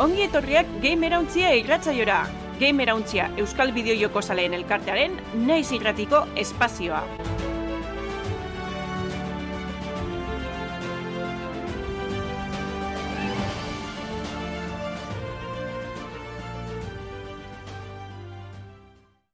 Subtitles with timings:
[0.00, 2.22] Ongi etorriak Gamerauntzia irratzaiora.
[2.56, 7.02] Gamerauntzia Euskal Bideojoko Zaleen elkartearen naiz irratiko espazioa.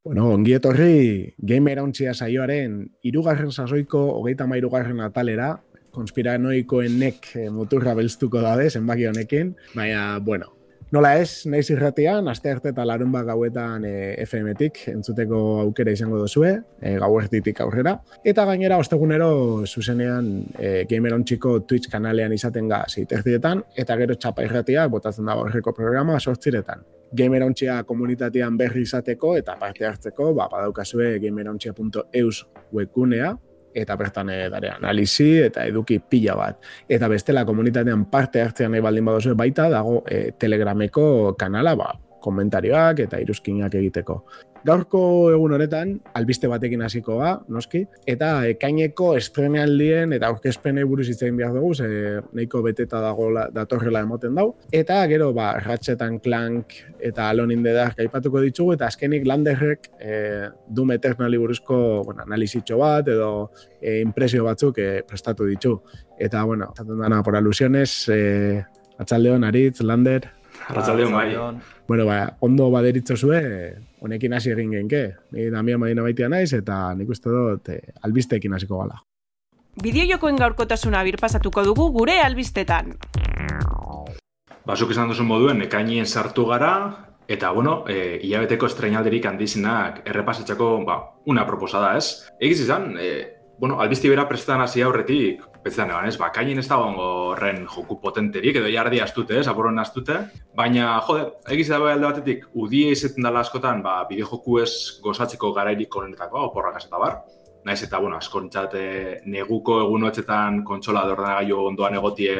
[0.03, 0.91] Bueno, ongi etorri
[1.39, 5.53] Gamerauntzia saioaren irugarren sasoiko hogeita mairugarren atalera,
[5.95, 10.56] konspiranoikoenek eh, muturra belztuko dabe, zenbaki honekin, baina, bueno,
[10.95, 16.21] Nola ez, naiz irratian, aste arte eta larun bat gauetan e, FM-tik entzuteko aukera izango
[16.21, 17.97] duzue, e, gauertitik aurrera.
[18.23, 21.17] Eta gainera, ostegunero, zuzenean, e, Gamer
[21.67, 26.87] Twitch kanalean izaten ga zeiterdietan, eta gero txapa irratia, botatzen dago horreko programa, sortziretan.
[27.13, 27.43] Gamer
[27.87, 33.35] komunitatean berri izateko eta parte hartzeko, ba, badaukazue gamerontxia.eus webgunea,
[33.77, 36.61] eta bertan eh, dare analizi eta eduki pila bat.
[36.89, 41.91] Eta bestela komunitatean parte hartzean nahi baldin badozu baita dago e, Telegrameko kanala, ba,
[42.27, 44.21] komentarioak eta iruzkinak egiteko.
[44.67, 51.37] Gaurko egun honetan, albiste batekin hasiko ba, noski, eta ekaineko estrenealdien eta aurkezpene buruz itzein
[51.39, 51.89] behar dugu, ze
[52.35, 54.49] nahiko beteta dago datorrela emoten dau.
[54.75, 59.91] Eta gero, ba, Ratchet Clank eta Alone in the Dark aipatuko ditugu, eta azkenik Landerrek
[60.01, 65.77] e, Doom Eternali buruzko bueno, analizitxo bat, edo e, impresio batzuk e, prestatu ditu.
[66.19, 68.65] Eta, bueno, zaten dana por alusiones, e,
[68.99, 70.33] Atxaldeon, Aritz, Lander,
[70.69, 71.35] Arratsaldeon bai.
[71.87, 73.41] Bueno, ba, ondo baderitzo zue,
[74.01, 75.03] honekin hasi egin genke.
[75.31, 78.99] Ni Damian Madina baitia naiz eta nik uste dut eh, albisteekin hasiko gala.
[79.83, 82.95] Bideojokoen gaurkotasuna birpasatuko dugu gure albistetan.
[84.67, 86.73] Basuk esan duzun moduen, ekainien sartu gara,
[87.29, 90.97] eta, bueno, e, hilabeteko estrenalderik handizinak errepasatzeko, ba,
[91.31, 92.27] una proposada, ez?
[92.41, 93.13] Egiz izan, e,
[93.61, 98.61] bueno, albizti bera prestan hasi aurretik, betzetan eban, ez, bakainen ez da horren joku potenterik,
[98.61, 100.21] edo jardi astute, ez, aborren astute,
[100.57, 104.71] baina, jode, egiz da alde batetik, udie izaten dela askotan, ba, bideo joku ez
[105.03, 107.19] gozatzeko garairik honetako, oporrak eta bar,
[107.67, 108.77] naiz eta, bueno, askontzat
[109.27, 112.39] neguko egunoetzetan kontsola de ondoan egotie,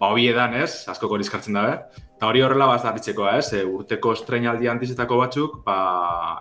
[0.00, 1.78] ba, hobi edan, ez, asko korizkartzen dabe,
[2.16, 5.76] eta hori horrela bazarritzeko, ez, e, urteko estrenaldi antizetako batzuk, ba,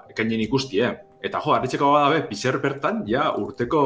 [0.10, 0.96] ekainen ikusti, eh?
[1.26, 3.82] Eta jo, arritzeko bada be, pixer bertan, ja, urteko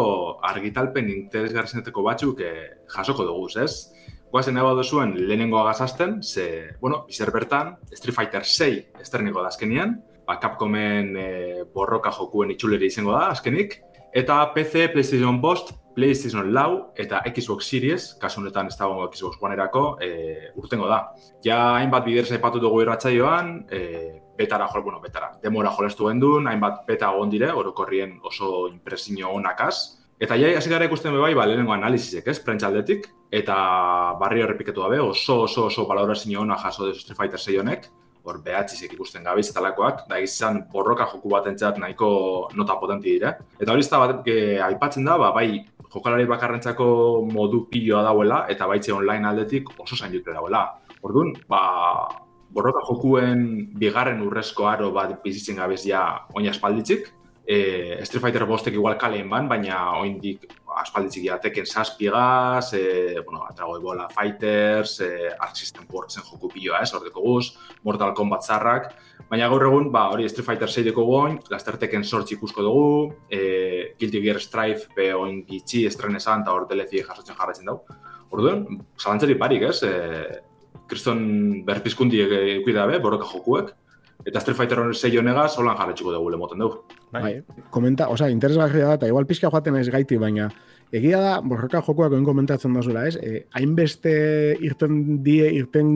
[0.49, 3.95] argitalpen interesgarrizeneteko batzuk eh, jasoko dugu, ez?
[4.29, 9.95] Guazen eba duzuen lehenengo agazazten, ze, bueno, pixer bertan, Street Fighter 6 esterniko da azkenian,
[10.27, 13.79] ba, Capcomen eh, borroka jokuen itxuleri izango da azkenik,
[14.11, 19.85] eta PC, PlayStation Post, PlayStation Lau eta Xbox Series, kasu honetan ez dago Xbox One-erako,
[20.03, 21.05] eh, urtengo da.
[21.45, 26.85] Ja, hainbat bider zaipatu dugu irratzaioan, eh, betara jo, bueno, betara, demora jolestu gendun, hainbat
[26.87, 29.75] beta egon dire, orokorrien oso impresio onakaz.
[30.19, 33.55] Eta ja, hasi gara ikusten bai, ba, lehenengo analizisek, ez, prentxaldetik, eta
[34.19, 37.89] barrio errepiketu dabe, oso, oso, oso balorazio ona jaso dezu Street Fighter 6 honek,
[38.27, 42.09] hor behatzizek ikusten gabiz eta lakoak, da izan borroka joku bat entzat nahiko
[42.55, 43.33] nota potenti dire.
[43.59, 44.27] Eta hori ez da bat,
[44.69, 46.89] aipatzen da, ba, bai, jokalari bakarrentzako
[47.31, 50.65] modu piloa dauela, eta baitze online aldetik oso zain dute dauela.
[51.01, 51.61] Orduan, ba,
[52.53, 53.45] borroka jokuen
[53.79, 56.03] bigarren urrezko aro bat bizitzen gabez ja
[56.35, 57.13] oin aspalditzik.
[57.49, 60.43] E, Street Fighter bostek igual kaleen ban, baina oindik
[60.77, 66.83] aspalditzik ja teken saspigaz, e, bueno, atrago ebola fighters, e, Arc System Worksen joku piloa
[66.85, 68.91] ez, ordeko guz, Mortal Kombat zarrak,
[69.31, 72.91] baina gaur egun, ba, hori Street Fighter 6 deko goin, lasterteken sortzi ikusko dugu,
[73.33, 77.97] e, Guilty Gear Strife pe oin gitxi estrenesan, eta hor DLC jasotzen jarraitzen dugu.
[78.29, 78.61] Orduan,
[79.01, 79.81] zalantzari parik, ez?
[79.81, 80.43] E,
[80.89, 81.21] kriston
[81.67, 83.71] berpizkundi eki dabe, borroka jokuek,
[84.25, 86.83] eta Street Fighter hori zei honega, solan jarretxuko dugu lemoten dugu.
[87.13, 87.21] Bai.
[87.23, 90.49] bai, komenta, oza, interesgarria da, eta igual pizka joaten ez gaiti, baina
[90.91, 93.15] egia da, borroka jokuak oin komentatzen dozula, ez?
[93.21, 94.11] E, hainbeste
[94.65, 95.89] irten die, irten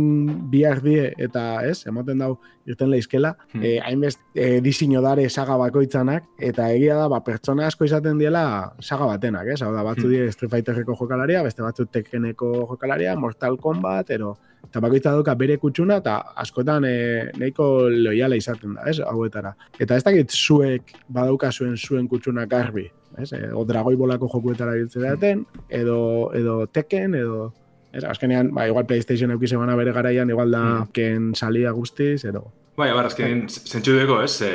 [0.51, 2.35] bihar die, eta ez, ematen dau,
[2.69, 3.65] irten lehizkela, hmm.
[3.65, 8.45] e, hainbeste e, disino dare saga bakoitzanak, eta egia da, ba, pertsona asko izaten diela
[8.81, 9.61] saga batenak, ez?
[9.65, 10.13] Hau da, batzu hmm.
[10.13, 15.57] die Street Fighterreko jokalaria, beste batzu Tekkeneko jokalaria, Mortal Kombat, ero, eta bakoitza doka bere
[15.61, 16.97] kutsuna, eta askotan e,
[17.39, 19.55] nahiko loiala izaten da, ez, hauetara.
[19.81, 24.73] Eta ez dakit zuek badauka zuen zuen kutsuna garbi, ez, e, o dragoi bolako jokuetara
[24.79, 25.99] biltze daten, edo,
[26.33, 27.51] edo teken, edo...
[27.93, 30.93] Ez, azkenean, ba, igual PlayStation eukize bana bere garaian, igual da, mm.
[30.97, 34.47] ken salia guztiz, edo, Bai, abar, azken, zentsu dugu, ez, e,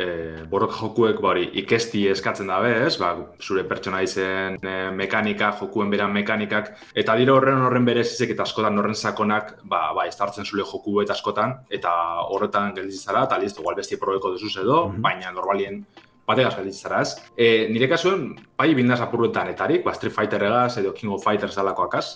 [0.00, 5.92] e, borrok jokuek, bari, ikesti eskatzen dabe, ez, ba, zure pertsona izen e, mekanika, jokuen
[5.92, 10.48] beran mekanikak, eta dira horren horren berezizek eta askotan horren sakonak, ba, ba, ez hartzen
[10.48, 11.92] zule joku eta askotan, eta
[12.32, 15.04] horretan gelditzara, eta listo, igual besti probeko duzuz edo, mm -hmm.
[15.10, 15.84] baina normalien
[16.26, 17.30] bategaz gelditzara, ez.
[17.36, 18.28] E, nire kasuen,
[18.58, 22.06] bai, bindaz apurretan etarik, ba, Street Fighter egaz, edo King of Fighters dalakoakaz,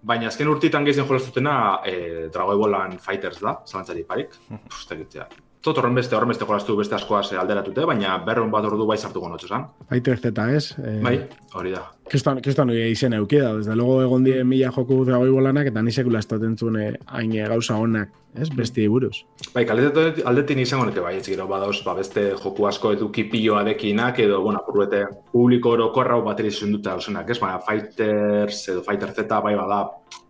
[0.00, 1.54] Baina azken urtitan gehien jolaztutena
[1.84, 1.94] e,
[2.32, 4.32] Dragon Ballan Fighters da, zalantzari parik.
[4.72, 5.28] Pustegitzea.
[5.60, 9.66] Tot horren beste, horren beste askoaz alderatute, baina berron bat ordu bai sartuko notzu zan.
[9.90, 10.70] Fighter Z, ez?
[10.80, 11.18] Eh, Bai,
[11.52, 11.82] hori da.
[12.08, 16.18] Kriston, kriston izen eukida, desde luego egon die mila joku dragoi bolanak, eta ni sekula
[16.18, 18.08] estaten zuen eh, hain eh, gauza honak,
[18.40, 18.48] ez?
[18.56, 19.18] Besti buruz.
[19.52, 23.60] Bai, kaldetet aldetin izango nuke bai, ez gero badauz, ba, beste joku asko eduki piloa
[23.68, 25.02] dekinak, edo, bueno, apurrete
[25.34, 27.36] publiko orokorra hau bateri zunduta dauzenak, ez?
[27.38, 29.82] Baina Fighters edo Fighter Z bai bada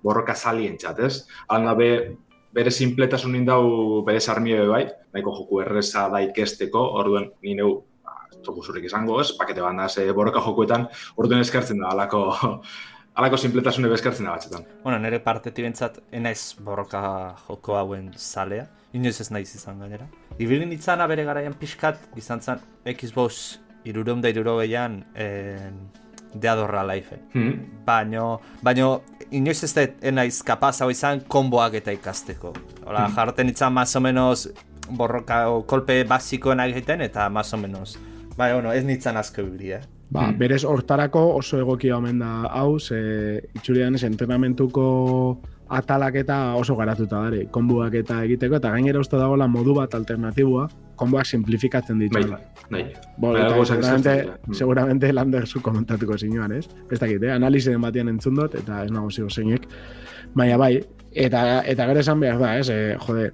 [0.02, 1.14] borroka salien txat, ez?
[1.46, 1.90] Halan gabe,
[2.54, 8.16] bere sinpletasunin dau bere sarmio bai, nahiko joku erreza da ikesteko, orduen ni neu ba,
[8.30, 9.30] ez dugu zurik izango, ez?
[9.38, 12.24] Pakete bandaz e, borroka jokuetan, orduen eskertzen da alako
[13.20, 14.66] alako sinpletasune bezkartzen da batxetan.
[14.84, 17.02] Bueno, nire partetik bentsat, enaiz borroka
[17.46, 18.68] joko hauen zalea.
[18.96, 20.06] Inoiz ez naiz izan gainera.
[20.38, 22.62] Ibili nitzana bere garaian pixkat, izan zen
[22.96, 25.76] Xbox irureun da irurogeian en,
[26.34, 27.20] deadorra laifen.
[27.34, 27.52] Hmm.
[27.86, 32.52] Baino, baino, inoiz ez da enaiz kapaz hau izan konboak eta ikasteko.
[32.86, 33.14] Hola, Hmm.
[33.14, 34.50] jarten itzan más o menos
[34.90, 37.98] borroka o kolpe basikoen egiten eta más o menos.
[38.36, 39.80] Bai, bueno, ez nitzan asko ibili, eh?
[40.10, 40.38] Ba, Hmm.
[40.38, 47.22] berez hortarako oso egokia omen da hau, ze itxurian ez entrenamentuko atalak eta oso garatuta
[47.22, 50.68] dare, konbuak eta egiteko, eta gainera uste dagoela modu bat alternatibua,
[51.00, 52.36] konbuak simplifikatzen Bai, ditu.
[52.70, 52.84] bai.
[53.16, 54.54] Bo, Bai, eta seguramente, dira.
[54.60, 56.68] seguramente Lander zu komentatuko zinuan, ez?
[56.90, 57.32] Ez dakit, eh?
[57.32, 59.64] analizien batean entzun dut, eta ez nago zigo zeinek.
[60.34, 60.76] Baina bai,
[61.10, 62.68] eta, eta gero esan behar da, ez?
[62.70, 63.24] E, jode,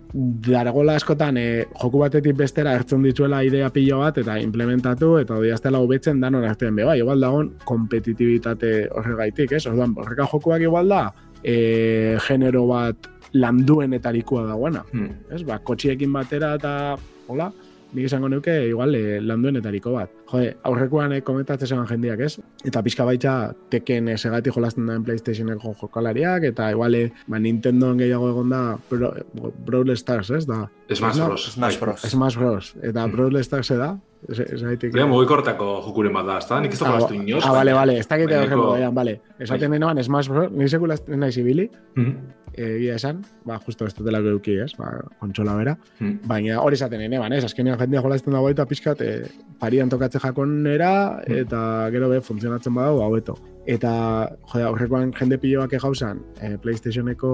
[0.49, 5.83] dargola askotan e, joku batetik bestera hartzen dituela idea pilo bat, eta implementatu, eta odiaztela
[5.85, 9.67] hobetzen danon artean be, bai, igual dagoen kompetitibitate horregaitik, ez?
[9.69, 11.03] Orduan, horreka jokuak igual da,
[11.45, 15.11] e, genero bat landuenetarikoa dagoena Hmm.
[15.35, 15.43] ez?
[15.45, 16.97] Ba, kotxiekin batera eta,
[17.27, 17.51] hola,
[17.93, 20.13] nik izango nuke, igual, e, landuenetariko bat.
[20.27, 22.41] Jode, aurrekoan e, komentatzen zegoen jendiak, ez?
[22.67, 27.99] Eta pixka baita teken e, segati jolasten da PlayStationeko jokalariak, eta igual, e, ba, Nintendoan
[28.03, 29.13] gehiago egon da Bro,
[29.67, 30.47] Brawl Stars, ez?
[30.47, 31.47] Da, Smash No, Bros.
[31.53, 31.87] Smash bai.
[31.89, 32.01] Bros.
[32.11, 32.75] Smash Bros.
[32.83, 33.93] Eta Brawl Stars da,
[34.29, 34.91] ez, ez gaitik.
[34.95, 36.59] Gure mugikortako jokuren bat da, ezta?
[36.61, 37.45] Nik ez Ah, dago inoz.
[37.47, 39.21] ah, vale, vale, ez dakite bainako- horren baian, vale.
[39.39, 40.51] Esaten denean Smash Bros.
[40.51, 42.17] Ni sekula ez naiz ibili, Mhm.
[42.57, 44.73] egia esan, ba, justo ez dutela eduki, ez?
[44.79, 45.77] Ba, kontsola bera.
[46.01, 46.21] Mhm.
[46.27, 47.45] Baina hori esaten ene, ban, ez?
[47.45, 49.11] Azkenean jendia jolazten dago eta pixkat e,
[49.61, 53.37] parian tokatze jakonera eta gero be funtzionatzen badau haueto.
[53.67, 57.31] Eta, jode, aurrekoan jende piloak egauzan e, PlayStationeko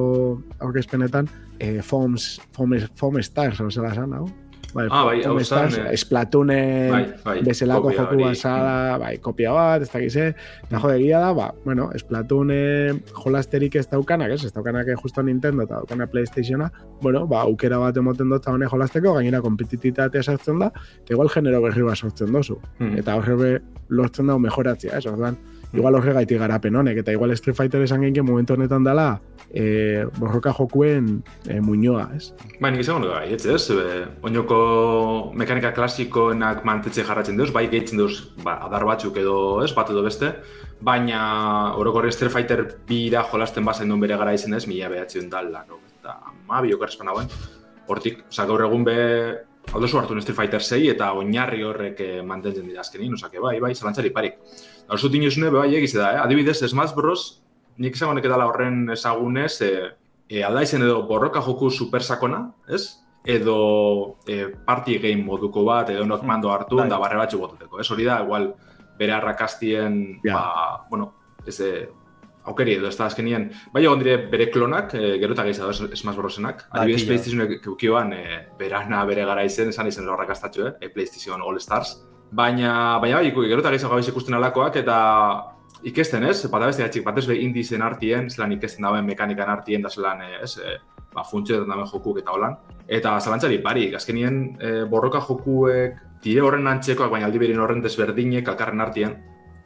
[0.60, 1.28] aurkezpenetan
[1.60, 4.26] e, Foams, Foam, Foam Stars, hau zela esan, hau?
[4.72, 9.52] Bai, Ah, bai, hau zan, eh, Splatoon Bai, bai, bezalako kopia joku basada, bai, kopia
[9.52, 10.32] bat, ez dakiz, eh?
[10.64, 14.44] Eta jode, egia da, ba, bueno, Splatoon eh, jolasterik ez daukanak, ez?
[14.44, 16.70] Ez daukanak justo Nintendo eta daukana Playstationa,
[17.02, 20.72] bueno, ba, aukera bat emoten dut honek jolasteko, gainera kompetititatea sartzen da,
[21.02, 22.58] eta igual genero berri bat sortzen dozu.
[22.78, 22.98] Mhm.
[23.04, 23.60] Eta horre
[23.90, 25.06] lortzen dago mejoratzea, ez?
[25.06, 25.36] Orduan,
[25.72, 29.20] igual horregaitik garapen honek, eta igual Street Fighter esan genken momentu honetan dela,
[29.52, 32.32] e, borroka jokuen e, muñoa, ez?
[32.60, 33.70] Bai, nik izango nuke bai, ez ez?
[33.70, 34.58] E, oinoko
[35.38, 40.04] mekanika klasikoenak mantetxe jarratzen deuz, bai gehitzen deuz, ba, adar batzuk edo, ez, bat edo
[40.04, 40.34] beste,
[40.80, 41.22] baina
[41.80, 45.80] orokorri Street Fighter bira jolasten bazen duen bere gara izen ez, mila behatzen da laro,
[46.00, 47.32] eta ma biokarrezpan hauen,
[47.88, 48.98] hortik, oza, gaur egun be,
[49.70, 53.74] aldo hartu Street Fighter 6 eta oinarri horrek eh, mantentzen dira azkenin, osake, bai, bai,
[53.74, 54.40] zalantzari parik.
[54.88, 56.20] Hor zut inozune, bai, egize da, eh?
[56.24, 57.42] adibidez, Smash Bros,
[57.78, 59.70] nik esango neke dala horren ezagunez, e,
[60.28, 62.98] e, aldaizen edo borroka joku supersakona, ez?
[63.24, 66.88] Edo e, party game moduko bat, edo nok mando hartu, Bai.
[66.90, 67.80] da barre batxu botuteko.
[67.80, 68.52] Ez hori da, igual,
[68.98, 70.34] bere arrakastien, Ja.
[70.34, 71.12] ba, bueno,
[71.46, 71.58] ez
[72.44, 76.16] aukeri edo ez da azkenien, bai egon dire bere klonak, e, gero eta gehiago Smash
[76.18, 76.64] Brosenak.
[76.72, 77.06] Bai, Adibidez.
[77.06, 80.90] PlayStationek keukioan, e, berana bere gara izen, esan izen horrakastatxo, eh?
[80.90, 82.00] PlayStation All Stars.
[82.32, 84.96] Baina, baina bai, gero eta gehiago gabiz ikusten alakoak, eta
[85.84, 89.90] ikesten ez, bata beste gatxik, batez be indizen artien, zelan ikesten dauen mekanikan artien, da
[89.90, 90.78] zelan, eh, ez, e,
[91.12, 92.56] ba, funtzioetan dauen jokuk eta holan.
[92.88, 98.48] Eta zalantzari barik, azkenien e, borroka jokuek dire horren antzekoak, baina aldi berin horren desberdinek
[98.48, 99.16] alkarren artien,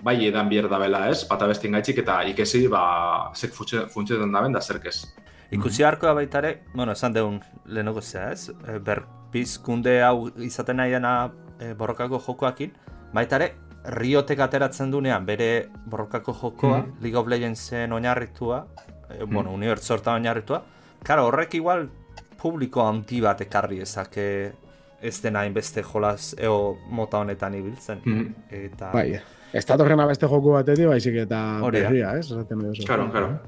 [0.03, 4.53] bai edan bier dabela ez, bata bestin gaitxik eta ikesi, ba, zek funtzio- funtzioetan daben
[4.53, 5.05] da zerkez.
[5.55, 8.51] Ikusi harko da baita ere, bueno, esan deun lehenoko zea, ez?
[8.83, 12.73] Berpizkunde hau izaten nahi dena e, borrokako jokoakin,
[13.13, 13.55] baita ere,
[13.87, 17.03] Riotek ateratzen dunean bere borrokako jokoa, Mhm.
[17.03, 18.67] League of Legendsen oinarritua,
[19.11, 20.63] e, bueno, unibertso hortan oinarritua,
[21.07, 21.89] Karo, horrek igual
[22.41, 24.53] publiko handi bat ekarri ezake
[25.01, 28.01] ez dena hainbeste jolaz eo mota honetan ibiltzen.
[28.05, 28.35] Mhm.
[28.51, 28.91] Eta...
[28.93, 29.21] Bai,
[29.53, 32.27] ez datorrena beste joku batetik, baizik eta berria, ez?
[32.27, 32.83] Esaten duzu.
[32.87, 33.39] Claro, claro.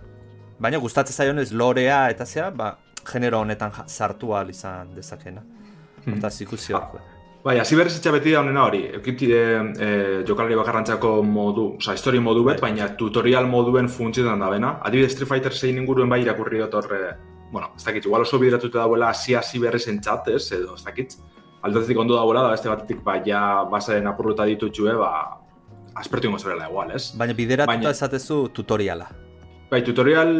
[0.60, 2.76] Baina gustatzen zaionez lorea eta zea, ba,
[3.10, 5.42] genero honetan sartu ahal izan dezakena.
[6.04, 6.14] Mhm.
[6.14, 7.00] Hortaz ikusi horko.
[7.44, 8.80] Bai, hasi berrizitza beti da honena hori.
[8.98, 9.38] Eukitide
[9.78, 9.88] e,
[10.26, 14.72] jokalari bakarrantzako modu, oza, histori modu bet, baina tutorial moduen funtzioetan da bena.
[14.84, 17.00] Adibidez Street Fighter 6 inguruen bai irakurri dut horre,
[17.52, 21.14] bueno, ez dakit, igual oso bideratuta dauela hasi hasi berriz entzat, ez, edo ez dakit.
[21.62, 25.12] Aldatik ondo dauela, da beste batetik, ba, ja, basaren apurruta ditutxue, ba,
[25.98, 27.12] aspertu ingo zerela igual, ez?
[27.18, 29.08] Baina bideratuta Baina- esatezu tutoriala.
[29.70, 30.34] Bai, tutorial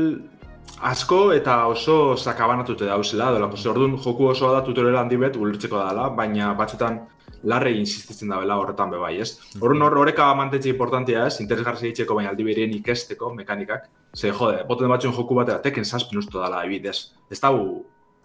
[0.82, 5.78] asko eta oso sakabanatute dauzela, dolako ze orduan joku osoa da tutorial handi bet ulertzeko
[5.78, 7.00] dela, baina batzutan
[7.44, 9.38] larre insistitzen dabela horretan be bai, ez?
[9.60, 13.88] Orduan hor horreka mantentze importantia ez, interesgarri egiteko baina aldi berien ikesteko mekanikak.
[14.16, 17.12] Ze, jode, boten batzuen joku batera teken zazpin usto dela ebidez.
[17.30, 17.52] Ez da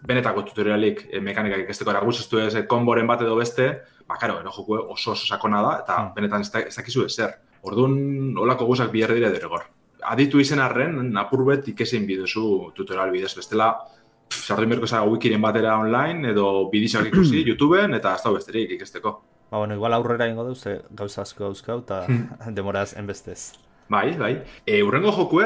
[0.08, 3.70] benetako tutorialik eh, mekanikak ikesteko eraguzestu ez eh, konboren bat edo beste,
[4.08, 6.14] ba, karo, ero joku oso oso sakona da, eta Hmm.
[6.16, 7.38] benetan ez, da, ez dakizu ezer.
[7.64, 9.64] Orduan, olako guzak bihar dire derregor.
[10.06, 13.34] Aditu izen arren, apur bet ikesin bidezu tutorial bidez.
[13.38, 13.72] Bestela,
[14.30, 19.14] sartu inberko zaga wikiren batera online, edo bidizak ikusi YouTubeen, eta ez da besterik ikesteko.
[19.52, 22.06] Ba, bueno, igual aurrera ingo du, ze gauza asko dauzkau, eta
[22.58, 23.54] demoraz enbestez.
[23.90, 24.34] Bai, bai.
[24.66, 25.46] E, urrengo jokue,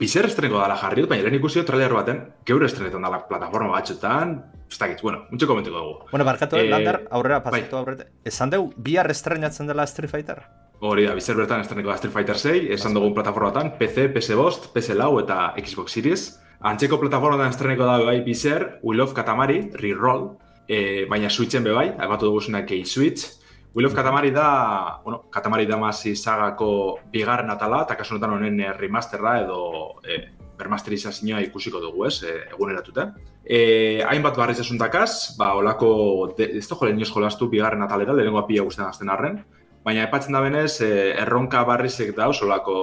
[0.00, 4.36] bizer estreneko dala jarri dut, baina lehen ikusi trailer baten, geure estrenetan dala plataforma batxutan,
[4.70, 6.06] ez dakit, bueno, muntxe komentiko dugu.
[6.10, 7.60] Bueno, barkatu, Eh, Lander, aurrera bai.
[7.60, 8.06] pasatu aurrete.
[8.24, 10.40] Esan deu, bihar estrenatzen dela Street Fighter?
[10.84, 14.66] Hori da, bizer bertan estreneko da Street Fighter 6, esan dugun plataformatan, PC, PS Bost,
[14.74, 16.24] PS Lau eta Xbox Series.
[16.60, 20.26] Antzeko plataformatan estreneko da bai bizer, We Love Katamari, Reroll,
[20.68, 23.30] e, baina Switchen be bai, aipatu dugu zuna Key Switch.
[23.72, 28.76] We Love Katamari da, bueno, Katamari Damacy sagako bigarren atala, eta kasu honetan honen eh,
[28.76, 29.64] remasterra edo
[30.04, 30.20] e,
[30.60, 33.08] bermasterizazioa ikusiko dugu, ez, e, eguneratute.
[33.40, 33.58] E,
[34.04, 38.68] hainbat barriz esuntakaz, ba, olako, de, ez da jole inoz jolastu bigarren atalera, lehenengo pila
[38.68, 39.40] guztien azten arren,
[39.84, 42.76] Baina epatzen da benez, eh, erronka barrizek dauz, olako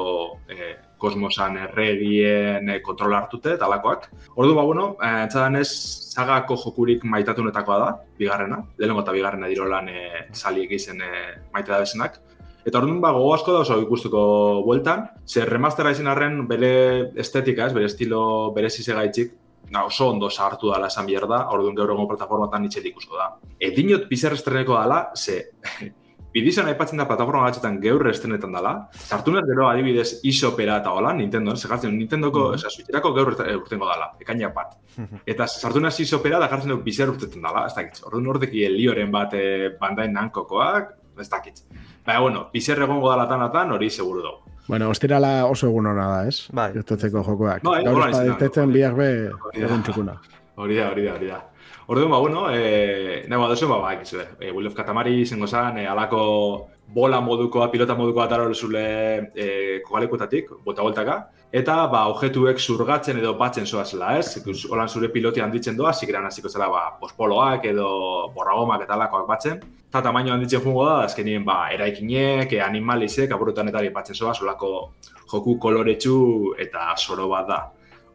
[0.54, 4.08] eh, kosmosan erregien eh, kontrol hartute, talakoak.
[4.38, 5.68] Ordu ba, bueno, entzadanez,
[6.14, 8.62] sagako jokurik maitatunetakoa da, bigarrena.
[8.78, 12.20] Lehenengo eta bigarrena dirolan eh, saliek izen eh, maite da bezenak.
[12.62, 14.24] Eta orduan ba, gogo asko da oso ikustuko
[14.68, 16.74] bueltan, zer remastera izin arren bere
[17.24, 19.34] estetika, ez, bere estilo bere zizegaitzik,
[19.72, 23.32] na, oso ondo sartu dala esan behar da, orduan gaur egun plataformatan itxet ikusko da.
[23.58, 25.40] E, dinot bizar estreneko dala, ze
[26.34, 28.72] Bidizan aipatzen da plataforma batzuetan gaur estrenetan dela.
[28.96, 32.70] Sartu nahi gero adibidez isopera eta hola, Nintendo, segatzen Nintendoko, mm -hmm.
[32.76, 34.78] Switcherako gaur urte- urtengo dela, ekainak bat.
[35.26, 38.02] Eta sartu nahi isopera da jartzen dut bizar urtetzen dela, ez dakit.
[38.06, 41.56] Orduan ordeki lioren bat eh, bandain nankokoak, ez dakit.
[42.06, 44.38] Baina, bueno, bizar egongo dela tanatan, hori seguru dugu.
[44.68, 46.48] Bueno, ostirala oso egun hona da, ez?
[46.54, 46.72] Bai.
[46.74, 47.62] Gertatzeko jokoak.
[47.64, 48.18] Bai, Gaur ez
[48.56, 48.66] da.
[48.66, 49.66] bihar be Hori da.
[49.68, 50.22] egun txukuna.
[50.56, 51.44] Hori da, hori da, hori da.
[51.92, 54.24] Orduan, ba, bueno, eh, nahi badozu, ba, ba, ekizue.
[54.40, 59.82] Eh, Will of Katamari izango zen, eh, alako bola modukoa, pilota modukoa ataro zule eh,
[59.84, 61.18] kogalekutatik, bota-boltaka,
[61.52, 64.40] eta, ba, objetuek zurgatzen edo batzen zoazela, ez?
[64.70, 67.92] Holan zure piloti handitzen doa, zikiran hasiko zela, ba, pospoloak edo
[68.38, 69.60] borragomak eta alakoak batzen.
[69.90, 74.94] Eta tamaino handitzen jungo da, azkenien, ba, eraikinek, eh, animalizek, aburutanetari batzen zoaz, olako
[75.28, 77.62] joku koloretsu eta soro bat da.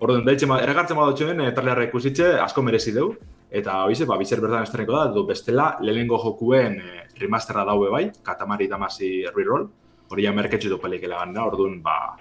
[0.00, 3.10] Orduan, daitzen, eragartzen badotxoen, e, trailerra ikusitxe, asko merezi deu.
[3.50, 8.08] Eta hoize, ba, bizer bertan estreneko da, edo bestela, lehenengo jokuen e, remasterra daue bai,
[8.22, 9.68] Katamari Damacy Reroll.
[10.10, 12.16] Hori ja merketxu du pelikela gana, orduan, ba,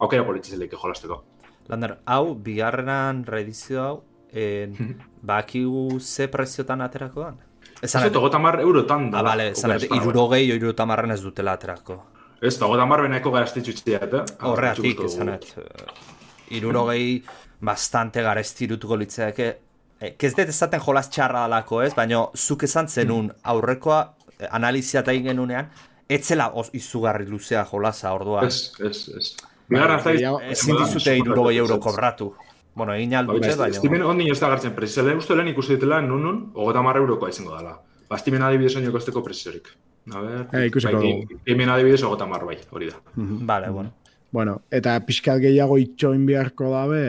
[0.00, 1.22] aukera politxizelik jolasteko.
[1.68, 3.96] Lander, hau, bigarrenan reedizio hau,
[4.32, 4.76] en,
[5.32, 7.40] bakigu ze preziotan aterako dan?
[7.82, 9.20] Ez dut, mar eurotan da.
[9.20, 11.98] Ah, bale, esan arte, irurogei, irurutamarren ez dutela aterako.
[12.40, 14.24] Ez da, ogota mar beneko garaztitzu txiat, eh?
[14.48, 15.50] Horreatik, Ah, esan et,
[16.56, 17.22] irurogei
[17.60, 19.48] bastante garesti irutuko litzeake.
[20.00, 24.00] Eh, Ez dut esaten jolas txarra dalako ez, baina zuk esan zenun aurrekoa
[24.38, 25.70] eh, analizia eta egin genunean,
[26.08, 28.42] etzela os, izugarri luzea jolasa ordua.
[28.46, 29.30] Ez, ez, ez.
[29.68, 30.18] Bigarren zaiz...
[30.20, 32.34] gehiago- Ezin dizute irurogei euro kobratu.
[32.76, 33.72] Bueno, egin aldute, baina...
[33.74, 35.02] Estimen ondin ez da gartzen prezio.
[35.02, 37.78] Lehen uste lehen ikusi ditela nun nun, ogota mar eurokoa izango dela.
[38.08, 39.72] Ba, estimen adibidez oinoko esteko preziorik.
[40.14, 41.38] A ver, Eh, ikusiko bai, dugu.
[41.40, 43.00] Estimen adibidez ogota mar bai, hori da.
[43.16, 43.94] Vale, bueno.
[44.30, 47.02] Bueno, eta pixkat gehiago itxoin beharko dabe,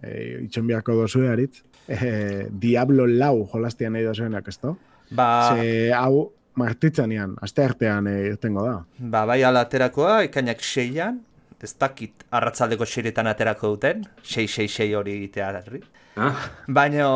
[0.00, 0.14] e,
[0.46, 1.58] itxoin beharko dozu harit.
[1.88, 4.74] E, Diablo lau jolastian nahi dozuenak, ez da?
[5.10, 8.76] Ba, Ze hau martitzanean, aste artean e, irtengo da.
[8.98, 11.20] ba, bai ala aterakoa, ikainak seian,
[11.62, 15.80] ez dakit arratzaldeko seiretan aterako duten, sei, sei, sei hori egitea herri.
[16.16, 16.34] Ah?
[16.68, 17.06] Baina,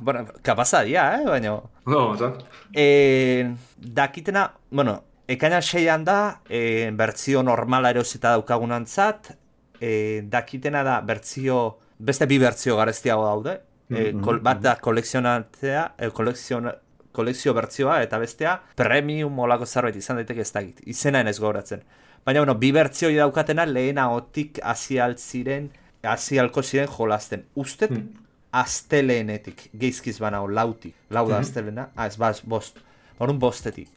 [0.00, 1.24] bueno, kapasa dia, eh?
[1.26, 2.36] Baina, No, zan?
[2.74, 9.32] e, dakitena, bueno, ekaina seian da, e, bertzio normala erosita daukagunantzat,
[9.80, 13.58] e, dakitena da bertzio, beste bi bertzio garestiago daude,
[13.90, 16.70] e, kol, bat da kolekzionatzea, e, kolekzion,
[17.12, 20.80] kolekzio bertzioa eta bestea premium olako zerbait izan daiteke ez dakit.
[20.86, 21.82] Izena ez gogoratzen.
[22.24, 25.70] Baina, bueno, bi bertzioi daukatena lehena otik hasi altziren,
[26.02, 27.44] hasi alko ziren jolasten.
[27.54, 28.08] Ustet, Hmm.
[28.54, 32.78] asteleenetik, geizkiz banao, lauti, lau da astelena, ah, ez baz, bost.
[33.18, 33.88] Orduan bostetik.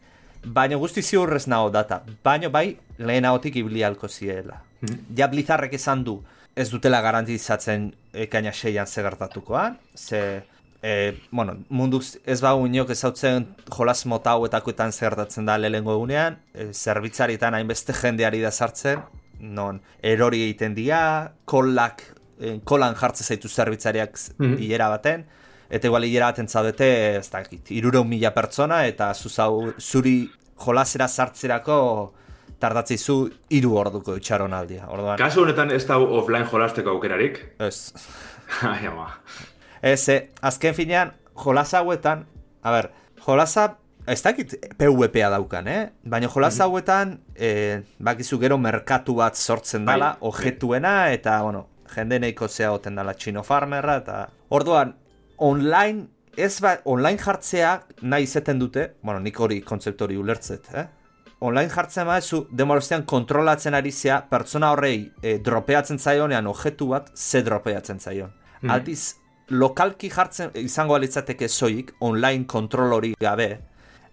[0.44, 2.02] Baina guzti ziurrez nago data.
[2.24, 4.62] Baina bai, lehenagotik ibili halko ziela.
[5.18, 6.24] Ja Blizzarrek esan du,
[6.56, 7.92] ez dutela garantizatzen
[8.26, 10.44] ekaina seian zegartatukoan, ze...
[10.84, 11.98] E, bueno, mundu
[12.30, 18.44] ez bau inok ezautzen jolas mota hauetakoetan zegartatzen da lehengo egunean, e, zerbitzarietan hainbeste jendeari
[18.44, 19.02] da sartzen,
[19.40, 22.04] non erori egiten dira, kolak,
[22.40, 24.58] eh, kolan jartze zaitu zerbitzariak Mhm.
[24.62, 25.26] hilera baten,
[25.70, 30.30] eta igual hilera baten zaudete, ez dakit, iruro mila pertsona, eta zuzau, zuri
[30.64, 32.14] jolasera sartzerako
[32.60, 33.18] tardatzeizu
[33.54, 34.88] hiru orduko itxaron aldia.
[34.94, 37.40] Orduan, Kasu honetan ez da offline jolasteko aukerarik.
[37.60, 37.94] ez.
[38.72, 39.10] Ai, ama.
[39.82, 42.26] Ez, eh, azken finean, jolas hauetan,
[42.64, 42.90] a ber,
[43.26, 43.68] jolasa,
[44.08, 45.82] ez dakit PvPa daukan, eh?
[46.04, 50.30] Baina jolas hauetan, eh, bakizu gero merkatu bat sortzen dala, bai.
[50.32, 54.28] objetuena, eta, bueno, jende nahiko zea goten dala txino farmerra, eta...
[54.50, 54.96] Orduan,
[55.38, 60.88] online, ez ba, online jartzea nahi izeten dute, bueno, nik hori kontzeptu hori ulertzet, eh?
[61.40, 67.44] Online jartzen badezu, demorostean kontrolatzen ari zea, pertsona horrei eh, dropeatzen zaionean objektu bat, ze
[67.46, 68.32] dropeatzen zaion.
[68.62, 68.72] Mhm.
[68.74, 69.16] Aldiz,
[69.50, 73.60] lokalki jartzen izango alitzateke soik, online kontrol hori gabe,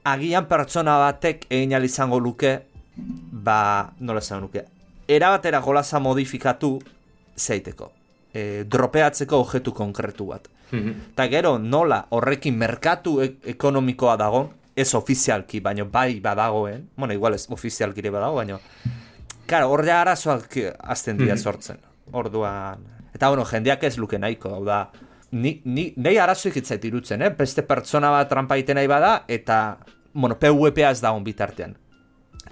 [0.05, 2.59] agian pertsona batek egin izango luke,
[2.97, 4.65] ba, nola esan luke,
[5.09, 6.79] erabatera golasa modifikatu
[7.37, 7.91] zeiteko.
[8.35, 10.49] E, dropeatzeko objektu konkretu bat.
[10.75, 17.35] Eta gero, nola horrekin merkatu e ekonomikoa dago, ez ofizialki, baino bai badagoen, bueno, igual
[17.35, 18.61] ez ofizialki ere badago, baino,
[19.47, 21.43] Karo, hor ja arazoak azten dira Mhm.
[21.43, 21.79] sortzen.
[22.13, 22.79] Orduan...
[23.15, 24.91] Eta, bueno, jendeak ez luke nahiko, hau da...
[25.33, 27.29] Ni, ni, nahi arazoik itzait irutzen, eh?
[27.31, 29.79] Beste pertsona bat trampa egiten nahi bada, eta,
[30.15, 31.77] bueno, PvPa ez dagoen bitartean.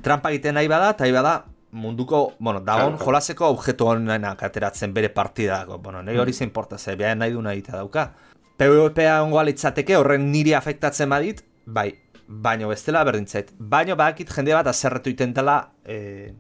[0.03, 4.93] Trampa egiten nahi bada, eta nahi bada, munduko, bueno, dagoen Claro, jolaseko objektu honenak ateratzen
[4.93, 5.79] bere partidako.
[5.79, 8.13] Bueno, nahi hori zein porta, ze behan nahi du nahi dauka.
[8.59, 11.95] PvPa ongo alitzateke, horren niri afektatzen badit, bai,
[12.27, 13.53] baino bestela berdintzait.
[13.59, 16.33] Baino badakit jende bat azerretu iten dela, e,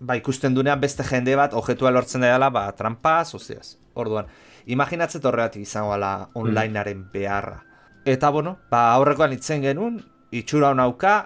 [0.00, 3.76] ba, ikusten dunean beste jende bat objektua lortzen dela, ba, trampa, soziaz.
[3.94, 4.28] Orduan,
[4.66, 7.62] imaginatzet horregatik izango ala onlinearen beharra.
[8.06, 9.98] Eta, bueno, ba, aurrekoan itzen genuen,
[10.30, 11.16] itxura honauka,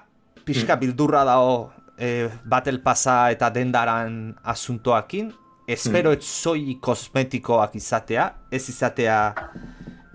[0.44, 5.32] pixka bildurra dago e, battle pasa eta dendaran asuntoakin,
[5.70, 9.18] espero ez zoi kosmetikoak izatea, ez izatea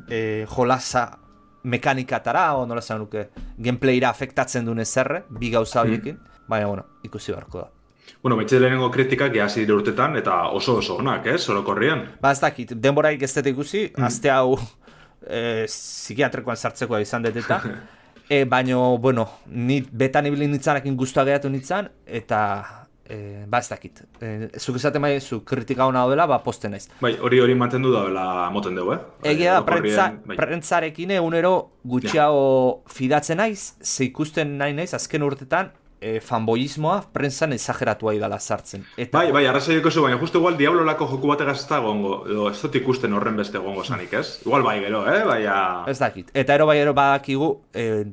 [0.10, 1.06] e, jolasa
[1.66, 7.34] mekanikatara, o nola esan nuke, gameplayra afektatzen duen ezerre, bi gauza horiekin, baina, bueno, ikusi
[7.34, 7.72] beharko da.
[8.22, 11.44] Bueno, betxe lehenengo kritikak hasi dire urtetan, eta oso oso onak, ez?
[11.50, 12.06] Orokorrian.
[12.22, 17.60] Ba, ez dakit, denboraik ez dut ikusi, azte hau e, psikiatrikoan sartzekoa izan dut eta,
[18.30, 22.42] e, baino, bueno, ni betan ibili nitzanakin guztua geratu nitzan, eta,
[23.10, 24.02] e, ba, ez dakit.
[24.20, 26.90] E, zuk esaten bai, zu kritika hona dela, ba, posten naiz.
[27.02, 29.32] Bai, hori hori mantendu dela moten dugu, eh?
[29.36, 30.38] Egia da, prentza, bai.
[30.40, 38.14] prentzarekin egunero gutxiago fidatzen naiz, ze ikusten nahi naiz, azken urtetan, e, fanboismoa prentzan exageratua
[38.18, 38.86] idala sartzen.
[38.98, 42.50] Eta, Bai, bai, arrazoiko zu, baina justu igual Diablolako joku bategaz ez da gongo, edo
[42.52, 44.42] ez dut ikusten horren beste gongo zanik, ez?
[44.46, 45.24] Igual bai gero, eh?
[45.26, 45.58] Baina...
[45.90, 46.30] Ez dakit.
[46.34, 48.04] Eta ero bai ero badakigu, e,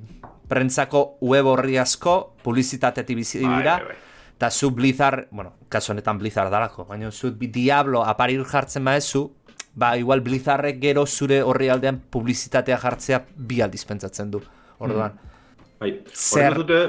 [0.49, 4.12] prentzako web horri asko, publizitatetik bizi Bai, dira, bai, bai.
[4.43, 9.37] Eta zu Blizzard, bueno, kasu honetan Blizzard dalako, baina zu Diablo aparir jartzen baezu,
[9.73, 14.41] ba, igual Blizzardrek gero zure horri aldean publizitatea jartzea bi aldiz pentsatzen du.
[14.83, 15.15] Orduan,
[15.79, 16.81] Bai, Zer- dute,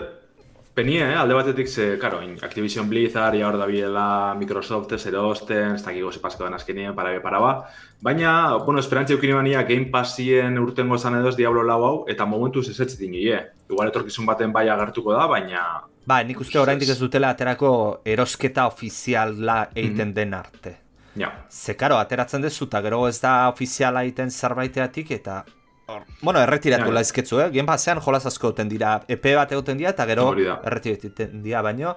[0.73, 1.13] penie, eh?
[1.13, 6.11] alde batetik, ze, karo, Activision Blizzard, ja hor da biela Microsoft ez erosten, ez dakiko
[6.11, 7.53] ze pasko den azkenien, para para ba.
[8.01, 12.25] Baina, bueno, esperantzia eukin ibania Game Passien urtengo zan edo ez Diablo lau hau, eta
[12.25, 13.51] momentuz ez ez dingile.
[13.69, 15.83] Igual etorkizun baten bai agertuko da, baina...
[16.05, 20.77] ba, nik uste oraindik ez dutela aterako erosketa ofiziala egiten den arte.
[21.15, 25.43] Ja, Ze, karo, ateratzen dezu, eta gero ez da ofiziala egiten zerbaiteatik, eta...
[25.85, 26.93] Hor, bueno, erretiratu Ja.
[26.95, 27.49] laizketzu, eh?
[27.51, 30.31] Gen pasean jolaz asko egoten dira, EP bat egoten dira, eta gero
[30.63, 31.11] erretiratu
[31.43, 31.95] dira, baino,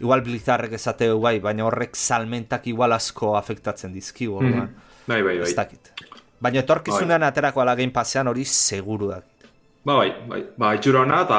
[0.00, 4.74] igual Blizzardrek esateu bai, baina horrek salmentak igual asko afektatzen dizkigu, orduan.
[5.06, 5.46] bai, bai, bai.
[5.48, 5.92] Ez dakit.
[6.40, 9.20] Baina etorkizunean aterako ala Game Passean hori seguru da.
[9.86, 10.40] Ba, bai, bai.
[10.58, 11.36] Ba, itxura hona, eta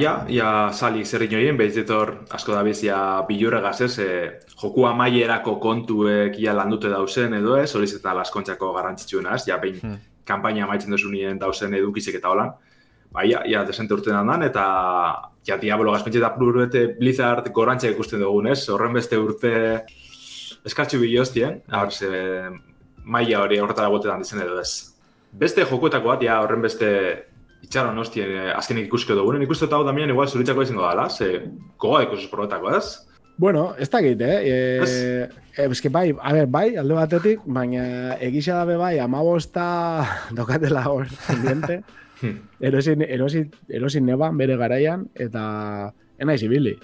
[0.00, 4.06] ja, ja salik zer inoien, behitzetor asko da ja bilurregaz ez, e,
[4.62, 9.98] joku amaierako kontuek ia landute dauzen edo ez, hori laskontzako garrantzitsuena ez, ja behin Hmm.
[10.24, 12.52] kanpaina amaitzen duzu nien dauzen edukizek eta holan.
[13.12, 14.64] Ba, ja, ja desente urten handan, eta
[15.44, 19.84] ja, Diablo gazpentxe eta plurbete Blizzard gorantxa ikusten dugun ez, horren beste urte
[20.64, 22.48] eskatxu biloztien, hor, ze
[23.04, 24.94] maila hori horretara botetan dizen edo ez.
[25.32, 27.31] Beste jokuetako bat, ja, horren beste
[27.72, 29.32] itxaron hostien eh, azkenik ikusko dugu.
[29.40, 31.48] Nik uste hau damian igual zuritzako izango dala, ze
[31.80, 32.84] gogoa ikusuz probetako ez?
[33.40, 34.36] Bueno, ez dakit, eh?
[34.44, 34.90] E, Ez.
[35.56, 39.64] e, eske bai, a ber, bai, alde batetik, baina egisa dabe bai, amabosta
[40.36, 41.82] daukatela hor, pendiente.
[42.22, 42.36] Hmm.
[42.62, 45.40] erosin, erosin, erosin neban bere garaian, eta
[46.22, 46.76] enaiz ibili.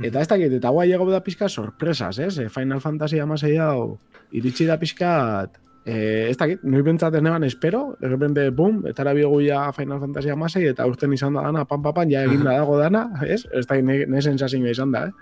[0.00, 2.38] Eta ez dakit, eta guai ego da pixka sorpresas, ez?
[2.40, 3.98] E, Final Fantasy amasei hau
[4.32, 9.12] iritsi da pixkat, e, ez dakit, noi bentsat ez neban espero, de repente, bum, eta
[9.14, 12.44] biogu ja Final Fantasy amasei, eta urten izan da dana, pan, pan, pan, ja egin
[12.44, 13.46] da dago dana, ez?
[13.52, 15.12] Ez dakit, ne, ne sensazioa izan da, eh?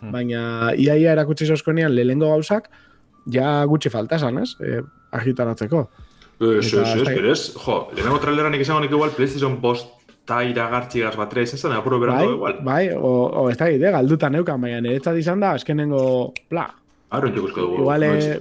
[0.00, 0.12] Hmm.
[0.12, 2.68] Baina iaia erakutsi zozkonean lehengo gauzak,
[3.32, 4.54] ja gutxi falta esan, ez?
[4.60, 4.80] E,
[5.12, 5.88] argitaratzeko.
[6.40, 9.60] Ez, Eta ez, ez ez, da- berez, jo, lehenengo traileran nik izango nik igual PlayStation
[9.60, 9.88] Post
[10.24, 12.58] ta iragartzi gaz bat izan zen, apuro Bai, berako igual.
[12.64, 13.10] bai, o,
[13.42, 16.68] o ez dakit, eh, galduta neukan, baina niretzat izan da, azkenengo, pla,
[17.10, 17.80] Aro, entzuk dugu.
[17.82, 18.40] Igual, eh.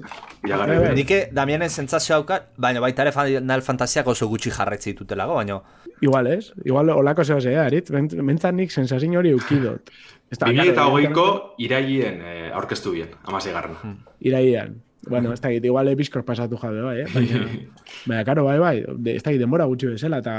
[0.95, 5.59] Nik Damianen sentsazio daukat, baina baita ere Final Fantasiak oso gutxi jarretzi ditutelago, baina
[6.01, 9.89] igual ez, igual olako zeo zea, erit, bentzat nik sensazio hori eukidot.
[10.29, 11.25] Ez da, 2008ko
[11.65, 13.79] iraien eh, aurkeztu bien, amasei garrana.
[13.81, 13.97] Hmm.
[14.21, 14.77] Iraian.
[15.09, 17.07] Bueno, ez dakit, igual ebiskor pasatu jabe bai, eh?
[17.13, 17.41] Baina,
[18.07, 20.35] baina, karo, bai, bai, de, ez dakit, denbora gutxi bezala, eta,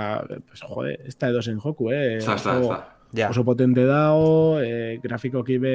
[0.47, 2.19] pues, jode, ez da edo zen joku, eh?
[2.19, 5.75] Ez da, ez Oso- potente dago, e, grafikoki be,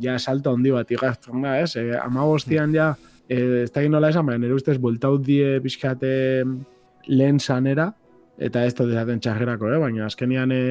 [0.00, 1.74] ja salto handi bat igartzen da, ez?
[1.76, 2.94] E, ama bostian ja,
[3.28, 6.44] e, ez da nola esan, baina nire ustez bultaut die pixkate
[7.08, 7.92] lehen sanera,
[8.38, 9.78] eta ez dut esaten txarrerako, eh?
[9.82, 10.62] baina azkenian e,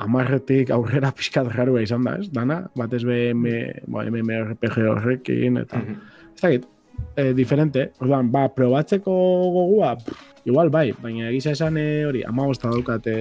[0.00, 2.28] amarretik aurrera pixkat jarua izan da, ez?
[2.32, 5.96] Dana, batez be MMORPG horrekin, eta Mhm.
[6.34, 6.66] ez dakit,
[7.16, 7.90] e, diferente.
[8.00, 9.12] Orduan, ba, probatzeko
[9.54, 13.16] gogua, pff, igual bai, baina egisa esan e, hori, ama bosta daukat e,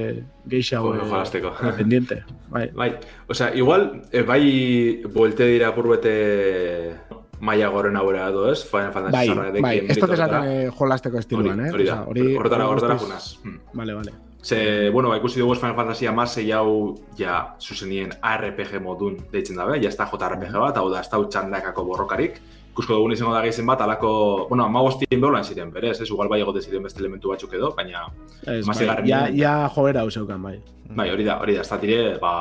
[0.50, 1.54] gehiago Jo, jolasteko.
[1.62, 2.24] e, pendiente.
[2.50, 2.92] Bai, Bai,
[3.30, 6.96] osea, igual, eh, bai, buelte dira purbete
[7.40, 8.66] maia goren aurrera edo, ez?
[8.68, 10.64] Final Fantasy bai, zarraetekin bai, ez dut meritu esaten horretara.
[10.66, 11.70] eh, jolasteko estiluan, eh?
[11.72, 13.38] Hori da, hori- horretara, horretara junaz.
[13.74, 14.12] Vale, vale.
[14.42, 19.80] Ze, bueno, ba, ikusi dugu Final Fantasy amasei hau, ja, zuzenien ARPG modun deitzen dabe,
[19.84, 22.42] ja ez da JRPG bat, hau da, ez da txandakako borrokarik.
[22.80, 24.10] Ikusko dugun izango da gehien bat, alako,
[24.48, 28.06] bueno, amagostien beholan ziren, berez, ez, igual bai egote ziren beste elementu batzuk edo, baina,
[28.46, 30.54] Ez, bai, ja, ja joera hau zeukan, bai.
[30.96, 32.32] bai, hori da, hori da, ez da dire, ba,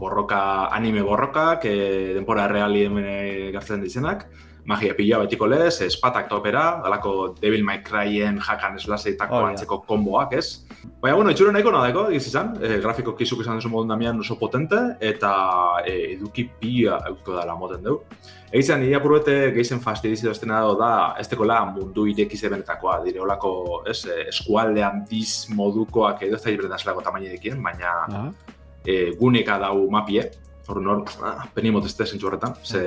[0.00, 0.40] borroka,
[0.74, 4.26] anime borrokak, e, denpora reali hemen eh, gartzen dizenak,
[4.66, 9.50] magia pila betiko lez, espatak topera, alako Devil May Cryen jakan eslaseitako da.
[9.52, 10.66] antzeko komboak, ez?
[11.00, 14.36] Baina, bueno, itxuro nahiko nadeko, egiz izan, e, grafiko kizuk izan duzu modun damian oso
[14.38, 15.32] potente, eta
[15.86, 18.02] e, eduki pila eusko dala moten dugu.
[18.50, 23.82] Egizan, nire apurbete gehizen fastidizi doztena dago da, ez tekola mundu irekize benetakoa, dire olako,
[23.90, 28.28] ez, eh, eskualdean diz modukoak edo ez da hibrena zelako tamainekin, baina Ah,
[28.86, 30.30] e, guneka dau mapie,
[30.68, 32.80] hor nor, ah, penimot ez da zentzu horretan, ze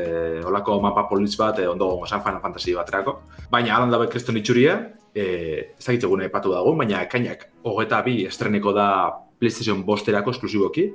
[0.45, 3.19] olako mapa politz bat e, ondo gongo San Final Fantasy baterako.
[3.51, 4.73] Baina alan dabe kriston itxurie,
[5.13, 5.25] e,
[5.77, 8.89] ez dakitze gune epatu dago, baina ekainak hogeta bi estreneko da
[9.39, 10.89] PlayStation bosterako esklusiboki,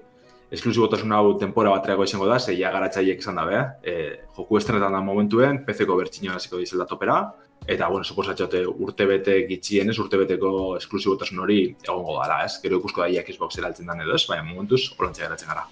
[0.54, 3.96] esklusibotasun hau tempora baterako izango da, ze ja garatzaileek izan dabe, e,
[4.36, 7.18] joku estrenetan da momentuen, PC-ko bertxinoan hasiko dizel topera,
[7.66, 12.58] eta, bueno, suposatxote urtebete gitxienez, urtebeteko esklusibotasun hori egongo dara, ez?
[12.62, 15.64] Gero ikusko da ia Xbox eraltzen dan edo ez, baina momentuz, olantza geratzen gara.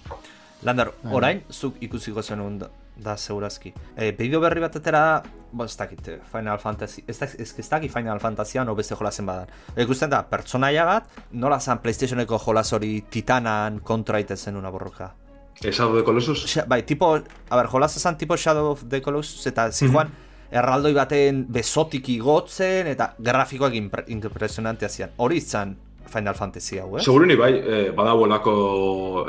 [0.63, 1.13] Lander, Bai.
[1.13, 3.73] orain, zuk ikusiko zenuen da, da segurazki.
[3.97, 5.21] E, bideo berri bat atera,
[5.51, 8.95] bo, ez dakit, eh, Final Fantasy, ez, da, ez, ez dakit Final Fantasyan o beste
[8.95, 9.47] jolazen badan.
[9.77, 15.13] Ikusten da, pertsonaia bat, nola zan PlayStationeko jolas hori titanan kontra iten una borroka.
[15.61, 16.45] Shadow of the Colossus?
[16.45, 20.09] Xa- bai, tipo, a ber, jolasa zan tipo Shadow of the Colossus, eta zijoan,
[20.51, 25.11] erraldoi baten besotik igotzen, eta grafikoak impre, impresionantea zian.
[25.17, 27.01] Hori izan Final Fantasy hau, eh?
[27.01, 28.53] Segurunik bai, eh, badago olako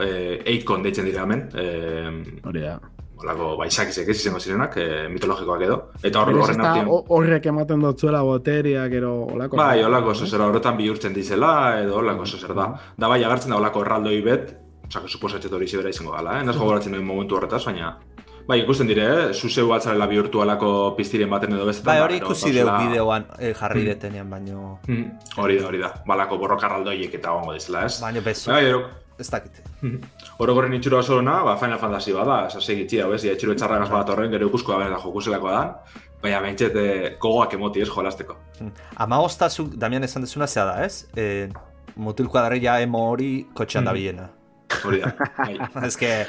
[0.02, 2.10] eh, Eikon deitzen dira hemen, eh,
[2.44, 2.78] hori da.
[3.24, 5.78] olako baizakizek ez izango zirenak, eh, mitologikoak edo.
[6.02, 6.88] Eta hor, ez horren artean...
[6.92, 9.56] ho- horrek ematen dutzuela boteriak, ero olako.
[9.56, 12.66] Bai, olako oso zer horretan bihurtzen dizela, edo olako oso zer da.
[12.98, 14.52] Da bai, agertzen da olako erraldoi bet,
[14.90, 16.44] osako, suposatxet hori zibera izango gala, eh?
[16.44, 17.94] Naz gogoratzen duen momentu horretaz, baina...
[18.48, 19.32] Bai, ikusten dire, eh?
[19.32, 21.86] Zuzeu batzarela bihurtu alako piztiren baten edo bestetan.
[21.88, 23.86] Bai, da, hori ikusi deu bideoan eh, jarri Mm.
[23.88, 24.78] detenean, baino...
[24.86, 25.06] Mm,
[25.40, 25.92] Hori da, hori da.
[26.06, 28.00] Balako borroka erraldoiek eta gongo dizela, ez?
[28.02, 28.82] Baino bezu, Bai, ero,
[29.18, 29.62] ez dakit.
[30.38, 33.88] Orokorren itxura oso ona, ba, Final Fantasy bada, esase gitxi hau ez, ja, itxuro etxarragaz
[33.90, 38.36] bat horren, gero ikusko da jokuselakoa dan, baina behintzet eh, gogoak emoti ez jolasteko.
[38.96, 41.06] Amagosta zuk, Damian esan dezuna zea da, ez?
[41.16, 41.48] E,
[41.96, 43.86] mutil kuadrilla emo hori kotxean Mm.
[43.88, 44.28] da bilena.
[44.84, 45.14] Hori da.
[45.38, 45.56] Bai.
[45.86, 46.26] Ez que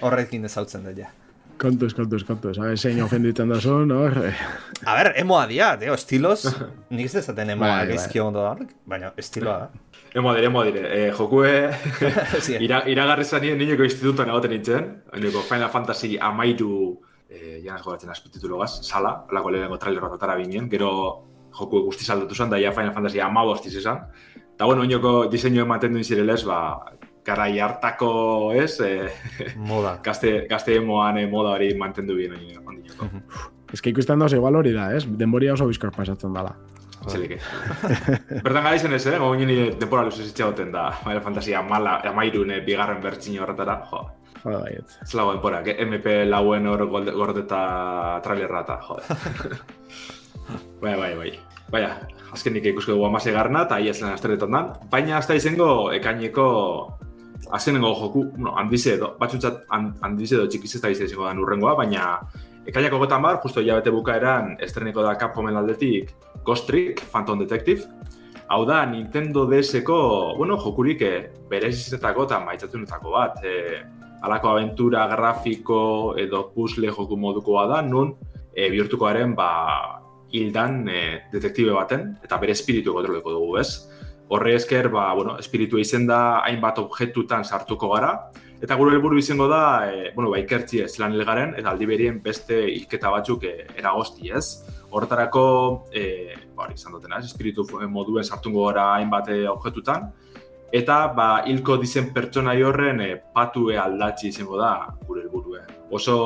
[0.00, 1.12] horrekin ezautzen da ja.
[1.58, 2.58] Kontuz, kontuz, kontuz.
[2.58, 4.12] A ver, zein ofenditzen da zuen, hor.
[4.84, 6.42] A ber, emoa dia, teo, estilos,
[6.92, 7.94] nik ez dezaten emoa Bai, bai.
[7.94, 8.50] gaizki ondo da,
[8.84, 9.70] baina estiloa da.
[10.16, 10.82] Emo dire, emo dire.
[10.92, 11.54] E, jokue
[12.44, 12.58] Sí.
[12.60, 16.70] ira, iragarri zanien nineko institutuan egoten nintzen, nineko Final Fantasy amairu,
[17.30, 20.90] e, jana jogatzen azpititulogaz, sala, lako lehenengo trailer bat atara binen, gero
[21.56, 24.04] joku guzti saldatu zen, da ja Final Fantasy amabostiz izan.
[24.56, 26.60] Eta bueno, oinoko diseinu ematen duen zirelez, ba,
[27.26, 29.10] garai hartako, ez, e,
[29.56, 29.98] Moda.
[30.06, 33.10] gazte, gazte emoan eh, moda hori mantendu bien ondinoko.
[33.72, 35.04] Ez que ikusten dauz igual hori da, ez?
[35.18, 36.54] Denboria oso bizkor pasatzen dala.
[37.06, 37.38] Zelike.
[38.44, 39.18] Bertan gara izan ez, eh?
[39.18, 40.88] Gogo nini denpora luzez itxagoten da.
[41.02, 43.80] Final Fantasia mala, amairun eh, bigarren bertxin horretara.
[43.90, 44.04] Jo,
[44.42, 44.98] Joder, baietz.
[45.02, 49.02] ez lago denpora, que MP lauen hor gordeta trailerra eta, jode.
[50.82, 51.32] bai, bai, bai.
[51.70, 51.96] Baina,
[52.32, 54.70] azkenik ikusko dugu amasei garna, eta ia zelen asteretan dan.
[54.90, 56.46] Baina, hasta izango, ekaineko
[57.50, 61.74] azkenengo joku, bueno, handize edo, batzutzat han- handize edo txikiz ez da izango da urrengoa,
[61.74, 62.20] baina
[62.66, 67.82] ekainako gotan bar, justo hilabete bukaeran estreneko da Capcomen aldetik Ghost Trick, Phantom Detective,
[68.48, 73.40] Hau da, Nintendo DS-eko, bueno, jokurik eh, berezizetako eta maitzatzenetako bat.
[73.42, 73.82] Eh,
[74.22, 78.14] alako aventura grafiko edo puzzle joku modukoa da, nun
[78.54, 83.88] eh, bihurtukoaren ba, hildan eh, detektibe baten, eta bere espiritu kontroleko dugu, ez?
[84.28, 88.10] Horre esker, ba, bueno, espiritua izen da hainbat objektutan sartuko gara,
[88.62, 92.18] eta gure helburu izango da, e, bueno, ba, ikertzi ez lan hilgaren, eta aldi berien
[92.24, 94.64] beste hilketa batzuk e, eragosti, ez?
[94.90, 95.44] Horretarako,
[95.94, 97.20] e, ba, izan dutena?
[97.22, 100.10] Espiritu moduen sartungo gara hainbat e, objektutan,
[100.74, 104.72] eta ba, hilko dizen pertsonai horren e, patue aldatzi izango da
[105.06, 105.62] gure helburue.
[105.94, 106.18] Oso,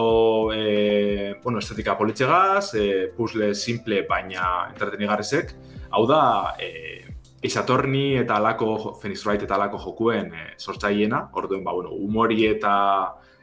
[0.57, 5.53] e, bueno, estetika politxegaz, e, puzzle simple baina entretenigarrezek,
[5.93, 6.23] hau da,
[6.57, 7.05] e,
[7.43, 12.73] Isatorni eta alako, Phoenix Wright eta alako jokuen e, sortzaileena, orduen, ba, bueno, humori eta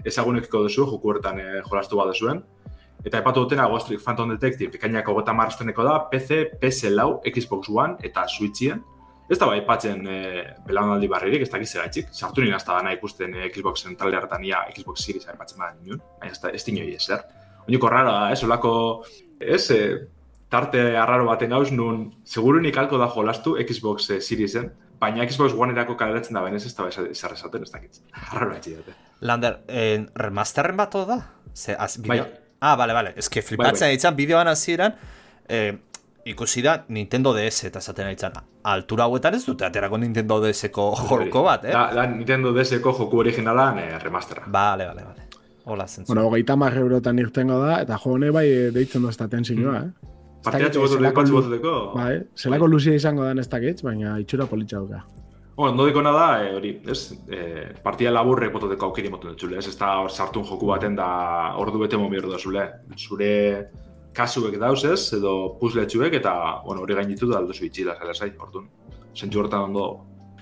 [0.05, 2.43] ezagunekiko duzu, joku hortan e, jolastu bat duzuen.
[3.05, 7.97] Eta epatu dutena Ghost Trick Phantom Detective, ekainako gota marrazteneko da, PC, PS4, Xbox One
[8.05, 8.83] eta Switchien.
[9.27, 10.19] Ez da bai patzen e,
[10.67, 12.13] belaunaldi barririk, ez dakiz gaitxik.
[12.13, 16.03] Sartu nien hasta dana ikusten e, Xboxen talde hartan ia Xbox Series aipatzen bada nion,
[16.21, 17.25] baina ez, da, ez dinoi ezer.
[17.65, 18.73] Oiniko rara ez, olako,
[19.41, 19.81] ez, e,
[20.49, 25.97] tarte arraro baten gauz, nun segurunik alko da jolastu Xbox eh, Seriesen, baina Xbox One-erako
[25.99, 28.01] kaleratzen da benez ez da ezer esaten ez dakit.
[28.31, 28.95] Arraro batxi dute.
[29.21, 31.21] Lander, eh, remasterren bat da?
[31.53, 32.19] Ze, az, Bai.
[32.19, 32.27] bideo...
[32.59, 33.13] Ah, bale, bale.
[33.15, 33.95] Ez que flipatzen Bai, bai.
[33.97, 34.95] ditzan, bideoan hasieran
[35.49, 35.75] eh,
[36.25, 38.33] ikusi da Nintendo DS eta esaten ditzan.
[38.67, 41.71] Altura hauetan ez dute aterako Nintendo DS-ko jolko bat, eh?
[41.71, 44.47] Da, da Nintendo DS-eko joku originalan eh, remasterra.
[44.47, 45.27] Bale, bale, bale.
[45.65, 46.13] Hola, zentzu.
[46.13, 50.16] Bueno, hogeita marre eurotan irtengo da, eta jo hone bai deitzen dozta tensioa, eh?
[50.47, 51.75] Ez Partida dakit, txugotu zelako deko.
[51.95, 55.03] Bai, zelako luzia izango dan ez dakit, baina itxura politxa duka.
[55.57, 59.67] Bueno, ondo dikona da, eh, hori, ez, eh, partida laburre pototeko aukeri motu dut ez,
[59.67, 62.69] ez da sartun joku baten da ordu bete momir da zule.
[62.95, 63.71] Zure
[64.13, 68.31] kasuek dauz ez, edo puzletxuek, eta, bueno, hori gainitu da aldo zuitxi da, zela zai,
[68.39, 68.69] orduan.
[69.15, 69.87] Zentzu horretan ondo.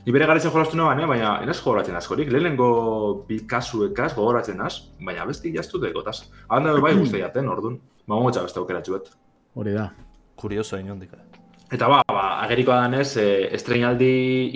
[0.05, 1.07] Ni bere garatzen jolastu nagoan, eh?
[1.07, 2.29] baina enaz gogoratzen askorik.
[2.29, 6.25] Lehenengo bi kasuekaz gogoratzen az, baina besti jaztu dekotaz.
[6.49, 7.79] Handa bai guzti jaten, orduan.
[8.05, 9.15] Ba, motxa beste aukeratxuet.
[9.55, 9.89] Hori da.
[10.35, 11.15] Kurioso inondik.
[11.73, 14.11] Eta ba, ba agerikoa danez, e, estreinaldi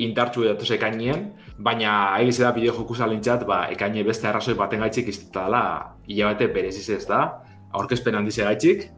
[0.05, 5.09] indartxu datoz ekainien, baina egiz da bideo joku zalintzat, ba, ekaine beste arrazoi baten gaitxik
[5.09, 5.63] izteta dela,
[6.07, 7.23] hilabete bereziz ez da,
[7.73, 8.89] aurkezpen handize gaitxik,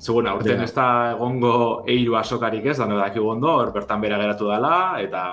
[0.00, 0.64] Segun, aurten Ja.
[0.64, 5.24] ez da egongo eiru asokarik ez, dano dakigu ondo, hor bertan bera geratu dela, eta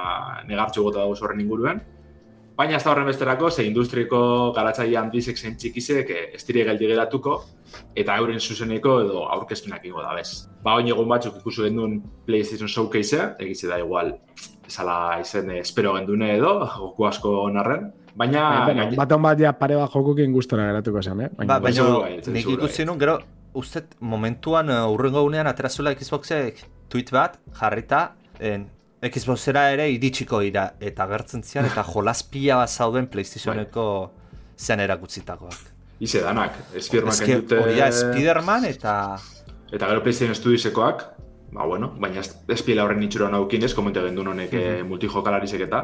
[0.45, 1.79] negartxu gota dago horren inguruen.
[2.57, 4.19] Baina ez da horren besterako, ze industriko
[4.55, 7.35] garatzaile handizek zein txikizek eh, ez dire geldi geratuko,
[7.95, 10.47] eta euren zuzeneko edo aurkezpenak ingo da bez.
[10.65, 14.15] Ba, oin egun batzuk ikusu gendun PlayStation Showcase, egize da igual,
[14.65, 17.91] esala izen eh, espero gendune edo, joku asko narren.
[18.17, 21.29] Baina, Baina, gaine- baton bat ja pare bat jokukin gustora geratuko zen, eh?
[21.37, 23.19] Ba, bai, baina seguru bai, nik ikusi nun, gero,
[23.53, 28.01] uste momentuan uh, urrengo unean aterazuela Xboxek tweet bat jarrita
[28.39, 28.65] en,
[28.97, 33.85] Xboxera ere iritsiko ira eta gertzen zian eta jolaspila bat zauden PlayStationeko
[34.57, 35.73] zean erakutzitakoak.
[35.99, 37.59] Ize danak, espirmak Ez que dute...
[37.61, 38.93] hori da Spiderman eta...
[39.73, 41.03] Eta gero PlayStation Studiosekoak,
[41.53, 44.87] ba bueno, baina ez, horren itxura naukin ez, komente gendun honek mm -hmm.
[44.87, 45.81] multijokalarizik eta,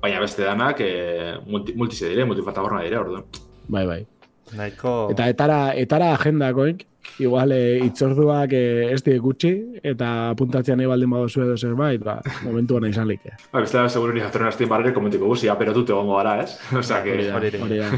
[0.00, 3.24] baina beste danak e, multi, multise dire, multiplataforma dire, orduan.
[3.68, 4.06] Bai, bai.
[4.54, 5.08] Nahiko...
[5.10, 6.86] Eta etara, etara agendakoik,
[7.18, 12.18] igual e, itzorduak e, ez die gutxi, eta apuntatzean nahi baldin badozu edo zerbait, ba,
[12.44, 13.32] momentuan izan like.
[13.52, 16.58] Ba, beste da, seguro ni jatorren azten barrere komentiko guzti, aperotute egongo gara, ez?
[16.82, 17.16] Osea, que...
[17.36, 17.90] Hori da.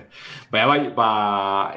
[0.52, 1.10] Baina bai, ba,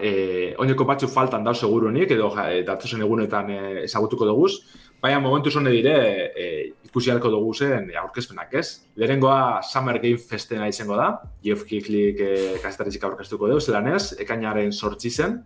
[0.02, 4.54] e, oineko batzu faltan dau segurunik, edo ja, e, datozen egunetan e, ezagutuko duguz,
[5.02, 5.96] baina momentu zone dire
[6.36, 6.48] e,
[6.90, 8.68] ikusi halko dugu zen e, aurkezpenak ez.
[9.00, 14.74] Lehenengoa Summer Game Festena izango da, Geoff Keighleyk e, kasetaritzik aurkeztuko dugu, zelan ez, ekainaren
[14.74, 15.40] sortzi zen,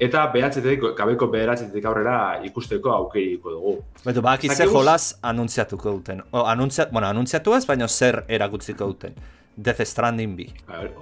[0.00, 3.74] eta behatzetik, gabeko behatzetik aurrera ikusteko aukeriko dugu.
[4.04, 6.22] Beto, bakitze Zakiguz- jolaz anuntziatuko duten.
[6.32, 9.14] O, anuntziat, bueno, anuntziatu ez, baina zer erakutziko duten.
[9.60, 10.46] Death Stranding bi.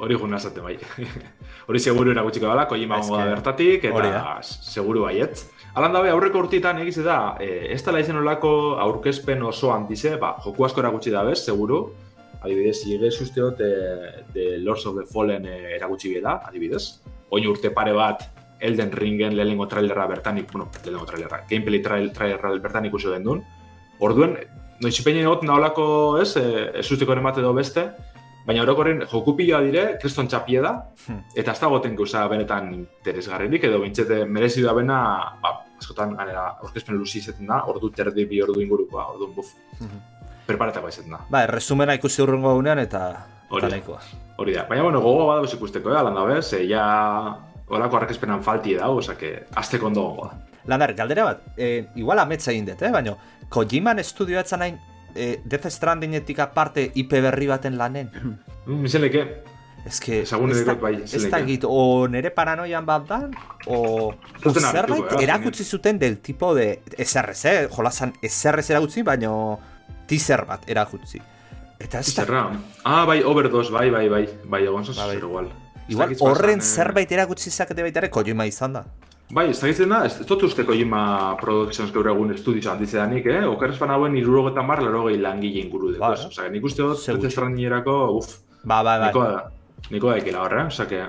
[0.02, 0.74] Hori guna esaten bai.
[1.68, 4.42] hori seguru erakutsiko dela, Kojima Ez gongo da bertatik, hori eta da.
[4.42, 5.44] seguru baiet.
[5.78, 8.50] Alan dabe, aurreko urtietan egize da, e, ez dela izen olako
[8.82, 11.84] aurkezpen oso handize, ba, joku asko erakutsi da bez, seguru.
[12.42, 13.70] Adibidez, higez usteot de,
[14.34, 17.00] de Lords of the Fallen e, erakutsi bela, adibidez.
[17.30, 18.24] Oin urte pare bat,
[18.60, 23.42] Elden Ringen lehenengo trailerra bertanik, bueno, lehenengo trailerra, gameplay trail, trailerra bertan ikusi gendun.
[24.00, 24.36] Orduen,
[24.80, 25.86] noizipeinen egoten da olako,
[26.22, 27.90] ez, e, ez usteko edo beste,
[28.46, 31.22] baina orokorren joku piloa dire, kriston txapie da, Hmm.
[31.34, 36.56] eta ez da goten gauza benetan interesgarririk, edo bintzete merezi da bena, ba, askotan ganera
[36.62, 39.98] aurkezpen luzi izaten da, ordu terdi bi ordu ingurukoa, ordu buf, Mhm.
[40.46, 41.18] preparatako izaten da.
[41.30, 43.98] Ba, resumena ikusi urrengo gunean eta Hori da.
[44.36, 48.76] Hori da, baina bueno, gogoa badauz ikusteko, eh, alan dabe, ze ja olako arkezpenan falti
[48.78, 50.88] da, osake, azteko ondo gongo da.
[50.92, 52.90] Galdera bat, e, igual ametsa egin dut, eh?
[52.92, 53.14] baina
[53.48, 54.78] Kojiman estudioa hain
[55.14, 58.10] e, Death Strandingetik aparte IP berri baten lanen.
[58.68, 59.22] Mm, Izenleke,
[59.86, 60.30] Ez que, ez
[60.66, 63.18] da, bai, ez da git, o nere paranoian bat da,
[63.70, 64.12] o,
[64.50, 67.68] zerbait eh, erakutsi zuten del tipo de SRS, eh?
[67.72, 69.58] jolasan SRS erakutsi, baino
[70.10, 71.22] teaser bat erakutsi.
[71.78, 72.42] Eta ez da.
[72.84, 75.16] Ah, bai, overdose, bai, bai, bai, bai, egon zaz, Ba, bai.
[75.16, 75.48] zer igual.
[75.88, 78.84] Ez igual horren eh, zerbait erakutsi zakete baita ere Kojima izan da.
[79.30, 83.42] Bai, ez dakitzen da, ez ez dut uste Kojima Productions gaur egun estudio handitzedanik, eh?
[83.48, 86.22] Okerrez fan hauen irurogeta mar, larogei langile inguru dugu, Ba, ez?
[86.24, 86.28] eh?
[86.32, 87.22] Osea, nik uste dut, Segutxo.
[87.26, 89.06] Death Strandingerako, uf, Ba, ba, ba.
[89.10, 89.42] niko da,
[89.90, 91.02] niko da ekila horre, osake,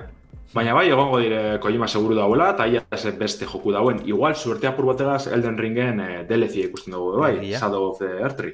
[0.52, 2.84] baina bai, egongo dire Kojima seguru dauela, eta ia
[3.18, 4.02] beste joku dauen.
[4.04, 7.38] Igual, suerte apur bategaz Elden Ringen eh, DLC ikusten dugu, bai.
[7.54, 8.44] Shadow of the Earth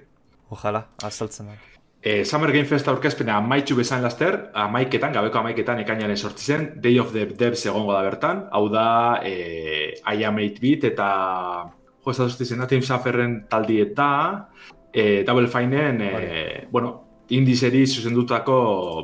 [0.50, 1.58] Ojalá, azaltzen da.
[2.06, 7.00] E, Summer Game Fest aurkezpena amaitxu bezain laster, amaiketan, gabeko amaiketan ekainaren sortzi zen, Day
[7.02, 8.84] of the Devs egongo da bertan, hau da
[9.26, 9.32] e,
[10.14, 11.08] I am 8-bit eta
[11.66, 12.28] jo, ez da
[12.60, 14.06] da, Team Sufferren taldi eta
[14.92, 16.92] e, Double Fineen, e, bueno,
[17.34, 18.60] indizeri zuzendutako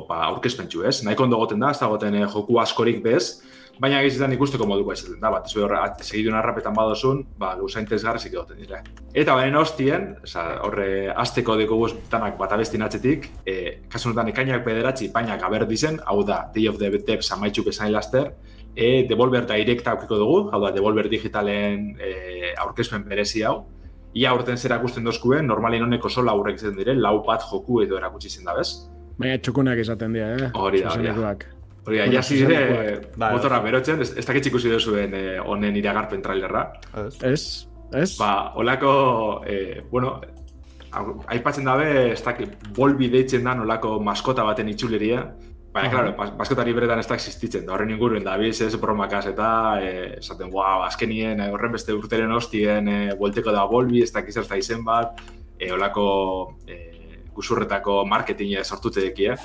[0.07, 3.41] ba, aurkezpentsu ez, nahiko ondo goten da, ez da goten e, joku askorik bez,
[3.81, 8.33] baina gehizetan ikusteko moduko izaten da, bat, ez behar, segidun arrapetan badozun, ba, gauza interesgarrizik
[8.33, 8.81] egoten dire.
[9.13, 10.87] Eta baren hostien, oza, horre,
[11.25, 11.79] azteko deko
[12.11, 16.89] danak bat abestin atzetik, e, kasu ekainak bederatzi, painak aberdizen, hau da, Day of the
[17.07, 18.33] Devs amaitxuk esain laster,
[18.75, 23.65] e, Devolver Direct aukiko dugu, hau da, Devolver Digitalen e, aurkezpen berezi hau,
[24.13, 27.97] Ia urten zer akusten dozkuen, normalin honeko sola aurrek izaten dire, lau bat joku edo
[27.97, 28.67] erakutsi zen da, bez?
[29.17, 30.49] Baina txukunak esaten dira, eh?
[30.53, 31.33] Hori da, hori da.
[31.85, 33.17] Hori da, Bueno, dire, zuzenekoak.
[33.17, 36.67] Bai, motorra berotzen, ez, ez dakit ikusi duzuen eh, honen iragarpen trailerra.
[37.21, 37.67] Ez?
[37.93, 38.17] Ez?
[38.17, 40.21] Ba, olako, eh, bueno,
[41.27, 45.25] aipatzen dabe, ez dakit, bolbi deitzen da olako maskota baten itxuleria,
[45.73, 45.95] Baina, Aha.
[45.95, 49.47] claro, mas- maskotari beretan ez da existitzen, da horren inguruen da, biz, ez bromakaz eta,
[49.81, 54.37] eh, esaten, wow, azkenien, eh, horren beste urteren hostien, eh, buelteko da bolbi, ez dakiz
[54.37, 55.17] ez da izen bat,
[55.57, 56.92] eh, olako eh,
[57.35, 59.37] gusurretako marketinga sortute deki, eh?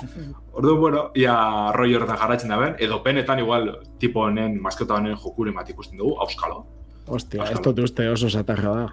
[0.53, 1.35] Ordu, bueno, ia
[1.75, 6.17] roi horretan jarraitzen daben, edo penetan igual tipo honen, maskota honen jokuren bat ikusten dugu,
[6.21, 6.65] auskalo.
[7.07, 7.73] Hostia, ez Auskalo.
[7.73, 8.89] dut uste oso satarra da.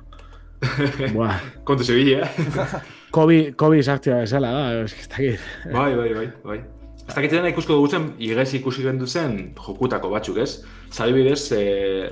[1.14, 1.36] Buah.
[1.64, 2.28] Kontu zebili, eh?
[3.16, 5.40] Kobi, Kobi sartia bezala da, dakit.
[5.72, 6.58] bai, bai, bai, bai.
[7.06, 10.64] Ez dakitzen ikusko dugu zen, igez ikusi gendu zen jokutako batzuk, ez?
[10.90, 11.60] Zadibidez, e,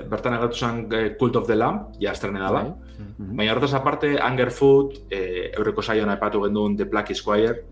[0.07, 2.47] bertan agertu zen eh, Cult of the Lamb, ja estrena
[2.99, 3.35] Mhm.
[3.37, 7.63] Baina horretaz aparte, Anger Food, e, eureko saioan aipatu genduen The Black Squire,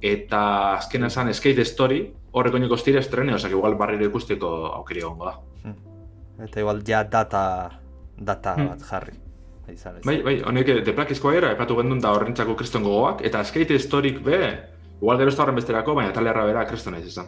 [0.00, 4.48] eta azkena zen Skate Story, horreko niko estire estrene, osak igual barriro ikusteko
[4.78, 5.36] aukeri egongo da.
[6.42, 7.70] Eta igual ja data,
[8.18, 8.68] data Hmm.
[8.68, 9.12] bat jarri.
[9.72, 10.02] Izan ez.
[10.04, 13.78] Bai, bai, honek eh, The Black Squire aipatu gendun da horrentzako kriston gogoak, eta Skate
[13.78, 14.38] Storyk be,
[15.00, 17.26] igual gero ez da horren besterako, baina talerra bera kriston ez izan.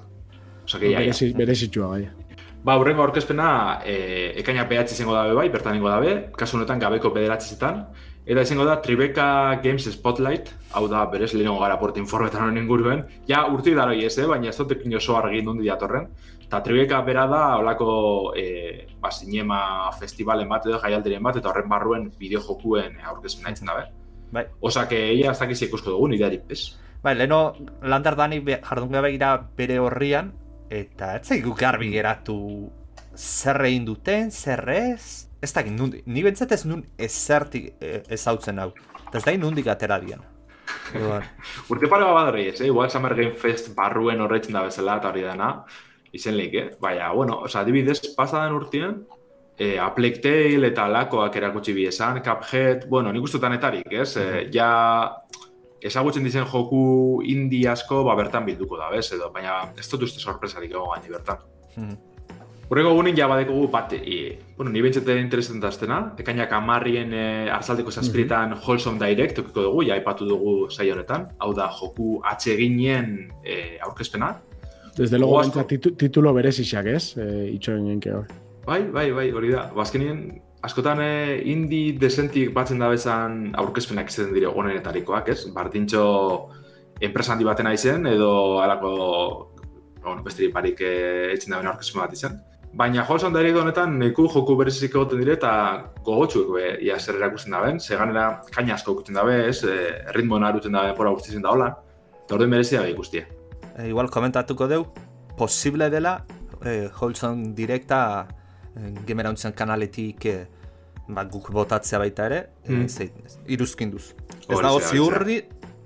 [0.64, 1.12] Osa, que, ja, ja.
[1.12, 2.08] Berezi- Berezitsua, bai.
[2.64, 3.46] Ba, hurrengo aurkezpena
[3.84, 7.82] e, ekaina behatzi izango dabe bai, bertan ingo dabe, kasu honetan gabeko bederatzizetan,
[8.24, 9.26] eta izango da Tribeca
[9.60, 14.14] Games Spotlight, hau da, berez lehenengo gara porte informetan honen inguruen, ja urti daroi ez,
[14.16, 14.24] eh?
[14.30, 16.06] baina ez dut ekin oso argi nondi datorren,
[16.40, 17.88] eta Tribeca bera da, holako
[18.40, 18.46] e,
[19.02, 19.58] ba, sinema
[19.98, 23.90] festivalen bat edo jaialdiren bat, eta horren barruen bideojokuen aurkezpena itzen dabe.
[24.32, 24.46] Bai.
[24.64, 26.78] Osa, que ia ez dakiz ikusko dugun, idearik, bez?
[27.04, 27.42] Bai, leheno
[27.84, 30.32] Lander Dani be- jardun gabe gira bere horrian,
[30.70, 32.36] eta ez zaigu garbi geratu
[33.16, 35.28] zer egin duten, zer ez?
[35.42, 38.70] Ez dakit, nundi, ni bentsat ez nun ezertik eh, ezautzen hau.
[39.06, 40.22] Eta ez da nundik atera dian.
[41.70, 42.68] Urte pare bat ez, eh?
[42.68, 45.50] igual Summer Game Fest barruen horretzen da bezala eta hori dana,
[46.12, 46.70] izen leik, eh?
[46.80, 49.02] Baina, bueno, oza, adibidez, pasadan urtean,
[49.58, 54.16] eh, A Plague Tale eta lakoak erakutsi bi esan, Cuphead, bueno, nik uste tanetarik, ez?
[54.16, 54.70] Eh, ja,
[55.84, 60.22] ezagutzen dizen joku indie asko, ba, bertan bilduko da, bez, edo, baina ez dut uste
[60.22, 61.46] sorpresarik egon gaini bertan.
[61.76, 62.02] mhm.
[62.72, 67.92] Urrego gunin ja badekugu bat, e, bueno, ni bentsete interesetan daztena, ekainak amarrien e, arzaldeko
[67.92, 73.76] zazpiretan Wholesome Direct okiko dugu, ja aipatu dugu saio honetan, hau da joku atseginen e,
[73.84, 74.32] aurkezpena.
[74.96, 77.18] Desde luego, bentsa titu, titulo berezixak, ez?
[77.18, 78.32] E, itxoen genke hor.
[78.64, 79.66] Bai, bai, bai, hori da.
[79.76, 80.24] Bazkenien,
[80.64, 85.44] askotan e, indie desentik batzen da bezan aurkezpenak izaten dire onenetarikoak, ez?
[85.54, 86.04] Bardintxo
[87.04, 88.90] enpresa handi baten aizen, edo alako,
[90.00, 90.94] bueno, besterik barik e,
[91.34, 92.40] etxen da aurkezpen bat izan.
[92.74, 95.50] Baina Holson Direct honetan neku joku berezik egoten dire eta
[96.06, 99.76] gogotxuk be, ia zer erakusten daben, ze ganera kaina asko ikusten dabe, ez, e,
[100.16, 101.68] ritmo naruten dabe, pora guztizien da hola,
[102.24, 103.28] eta orduan berezia da ikustia.
[103.76, 104.88] E, igual komentatuko deu,
[105.38, 106.16] posible dela
[106.64, 108.00] e, Holson Directa
[108.76, 110.36] e, gemerauntzen kanaletik e,
[111.08, 112.84] ba, guk botatzea baita ere, Mm.
[112.84, 113.10] e, zei,
[113.46, 114.14] iruzkin duz.
[114.48, 115.42] Ez dago ziurri,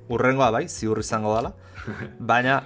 [0.08, 1.54] urrengoa bai, ziurri izango dela,
[2.32, 2.62] baina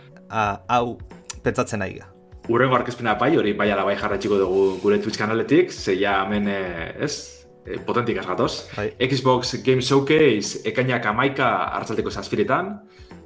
[0.69, 0.99] hau
[1.43, 2.09] pentsatzen nahi ga.
[2.51, 6.49] Urrengo arkezpena bai, hori bai ala bai jarratxiko dugu gure Twitch kanaletik, ze ja hemen,
[6.49, 8.69] eh, ez, eh, potentik gatoz.
[8.77, 8.91] Bai.
[8.99, 12.73] Xbox Game Showcase ekainak amaika hartzalteko zazpiretan,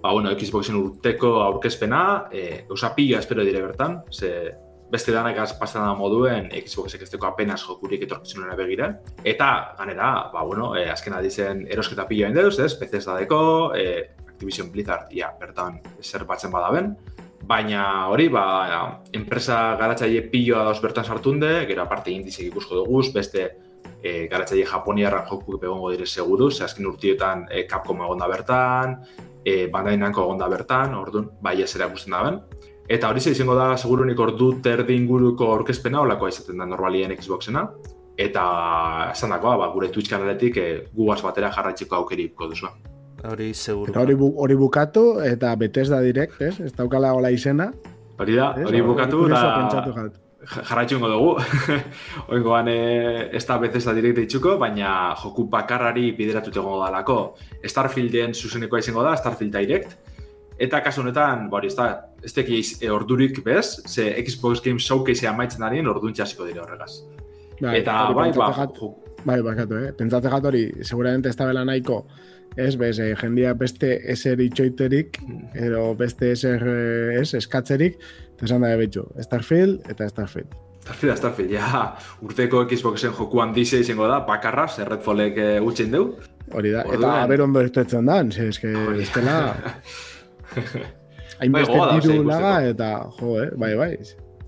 [0.03, 4.53] ba, bueno, Xboxen urteko aurkezpena, e, pila espero dire bertan, ze
[4.91, 8.93] beste danak azpazten da moduen Xboxek ez deko apenas jokurik etorkizunera begira.
[9.25, 14.71] Eta, ganera, ba, bueno, e, azken adizen erosketa pila deuz, ez, Bethesda deko, e, Activision
[14.71, 16.95] Blizzard, ja, bertan zer batzen badaben.
[17.47, 18.47] Baina hori, ba,
[19.15, 23.47] enpresa garatzaile piloa dauz bertan sartunde, gero aparte indizek ikusko duguz, beste
[24.03, 28.97] e, garatzaile japoniarran joku egongo dire seguru, ze azken urtietan e, Capcom egon da bertan,
[29.45, 32.41] e, Bandai Namco egon da bertan, orduan, bai ez erakusten da ben.
[32.89, 37.65] Eta hori ze izango da, segurunik ordu terdi inguruko aurkezpena, olakoa izaten da normalien Xboxena.
[38.17, 38.43] Eta
[39.13, 42.71] esan dakoa, ba, gure Twitch kanaletik e, gugaz batera jarraitzeko aukeriko duzu.
[43.27, 43.91] Hori seguru.
[43.91, 46.55] Eta hori, bu, hori bukatu, eta Bethesda Direct, ez?
[46.61, 47.73] Ez daukala hola izena.
[48.21, 49.43] Hori da, hori bukatu da
[50.47, 51.31] jarraitxungo dugu.
[52.35, 52.79] Oingoan e,
[53.35, 57.19] ez da Bethesda direkt itxuko, baina joku bakarrari bideratut egongo dalako.
[57.67, 59.97] Starfielden zuzeneko izango da, Starfield Direct.
[60.59, 61.87] Eta kasu honetan, ba hori, ez da,
[62.25, 67.03] ez teki e, ordurik bez, ze Xbox Game Showcase amaitzen darien orduan txasiko dire horregaz.
[67.61, 68.95] Bai, Eta bai, ba, jat- jo-
[69.27, 69.93] Bai, bakatu, eh?
[69.99, 72.07] Pentsatze gat hori, seguramente ez da bela nahiko,
[72.57, 75.19] ez, bez, eh, jendia beste eser itxoiterik,
[75.55, 77.97] edo beste eser, eh, ez, eskatzerik,
[78.37, 80.55] eta esan da betxo, Starfield eta Starfield.
[80.87, 86.13] Starfield, Starfield, ja, urteko Xboxen joku handize izango da, bakarra, zer Redfallek e, gutxin deu.
[86.55, 88.71] Hori da, eta Orduan- aber ondo irtetzen da, ze, eske,
[89.03, 89.41] estela,
[91.41, 93.93] hainbeste da, diru laga, eta, jo, eh, bai, bai.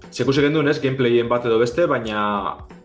[0.08, 2.20] Sekus egin duen ez, gameplayen bat edo beste, baina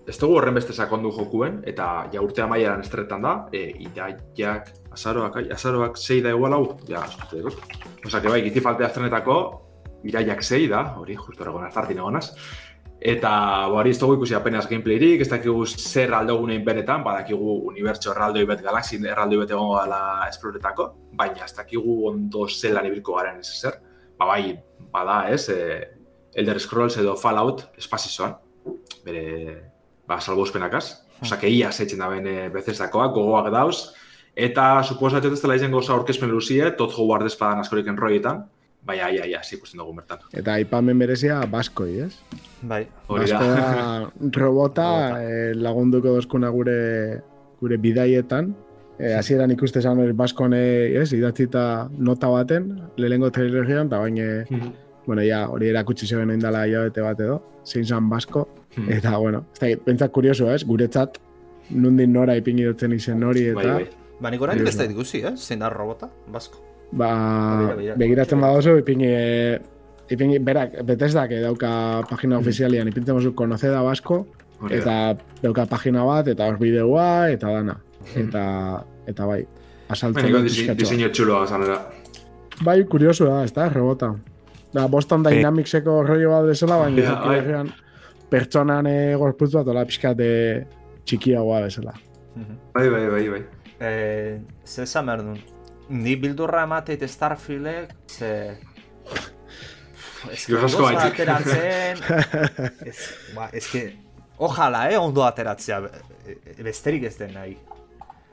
[0.09, 5.39] ez dugu horren beste sakondu jokuen, eta ja urte amaieran estretan da, e, iraiak, azaroak,
[5.55, 7.55] azaroak zei da igual hau, ja, eskute dugu.
[8.03, 9.37] Osa, que bai, giti faltea estrenetako,
[10.03, 12.27] iraiak zei da, hori, justo eragon azartin egonaz.
[13.01, 13.31] Eta,
[13.67, 18.61] hori ez dugu ikusi apenas gameplayrik, ez dakigu zer aldogunein benetan, badakigu unibertso erraldoi bet,
[18.63, 20.85] galaxi erraldoi bet egongo dela esploretako,
[21.19, 23.81] baina ez dakigu ondo zelan ibilko garen ez zer.
[24.17, 24.55] Ba, bai,
[24.93, 25.81] bada, ez, e,
[26.33, 28.37] Elder Scrolls edo Fallout espazizoan,
[29.03, 29.25] bere,
[30.07, 30.85] ba, salbospenakaz.
[31.21, 33.93] Osa, que ia zeitzen da bene bezestakoak, gogoak dauz,
[34.35, 38.45] eta suposatzen ez dela izango osa aurkezpen luzie, tot Howard espadan askorik enroietan,
[38.85, 40.19] bai, ai, ai, ai, ikusten dugu bertan.
[40.33, 42.13] Eta aipamen berezia baskoi, ez?
[42.61, 42.83] Bai.
[43.07, 43.55] Hori Basko da.
[43.71, 44.87] da robota
[45.23, 47.21] eh, lagunduko dozkuna gure
[47.61, 48.53] gure bidaietan.
[48.99, 50.59] Eh, hasieran ikuste zan hori baskone,
[51.01, 52.67] ez, idatzita nota baten,
[52.97, 54.43] lehengo trailerean, eta baina,
[55.07, 58.89] bueno, ja, hori erakutsi zeben indala hilabete bat edo, zein zan basko, Hmm.
[58.89, 61.19] eta, bueno, ez da, bentzak kurioso, ez, guretzat,
[61.69, 63.89] nundin nora ipingi dutzen izen hori, Bai, eta, bai.
[64.19, 64.93] Ba, nik orain Bai, ez da bai.
[64.95, 65.33] ikusi, eh?
[65.37, 66.57] Zein da robota, basko.
[66.97, 67.09] Ba,
[67.59, 67.95] Begira, begira.
[68.01, 69.59] begiratzen badozu, ipingi, eh,
[70.13, 74.25] ipingi, berak, Bethesdak dauka pagina ofizialian, ipintzen badozu, konoce da basko,
[74.69, 77.77] eta dauka pagina bat, eta hor bideoa, eta dana.
[78.19, 78.43] Eta,
[79.07, 79.41] eta bai,
[79.89, 80.77] asaltzen dut dise- bat.
[80.77, 81.79] diseño txuloa zanera.
[82.63, 84.13] Bai, kurioso da, ez da, rebota.
[84.73, 87.37] Da, Boston Dynamicseko rollo bat bezala, baina Ja, yeah, bai.
[87.39, 87.71] herrian
[88.29, 90.63] pertsonan eh, gorputz bat, ola pixkat eh,
[91.05, 91.93] txikiagoa bezala.
[92.73, 93.41] Bai, bai, bai, bai.
[93.79, 95.37] Eh, ze esan behar duen?
[95.93, 98.57] Ni bildurra emateit Starfieldek, ze...
[100.23, 100.55] Baizik.
[101.03, 101.99] ateratzen...
[102.89, 102.97] ez,
[103.35, 103.83] ba, ez que...
[104.37, 105.77] Ojalá, eh, ondo ateratzea,
[106.25, 107.57] e- e- besterik ez den nahi.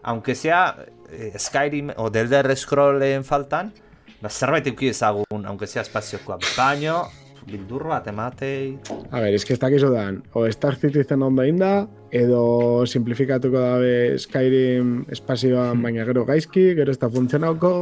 [0.02, 3.74] Aunque sea eh, Skyrim o The Elder Scrollen faltan,
[4.22, 6.38] ba, zerbait euki ezagun, aunque sea espaziokoa.
[6.56, 7.02] Baino,
[7.46, 8.76] bildur bat ematei...
[9.10, 15.04] A ber, eske ez dakizu dan, o Star Citizen ondo inda, edo simplifikatuko dabe Skyrim
[15.14, 17.72] espazioan baina gero gaizki, gero ez da funtzionauko,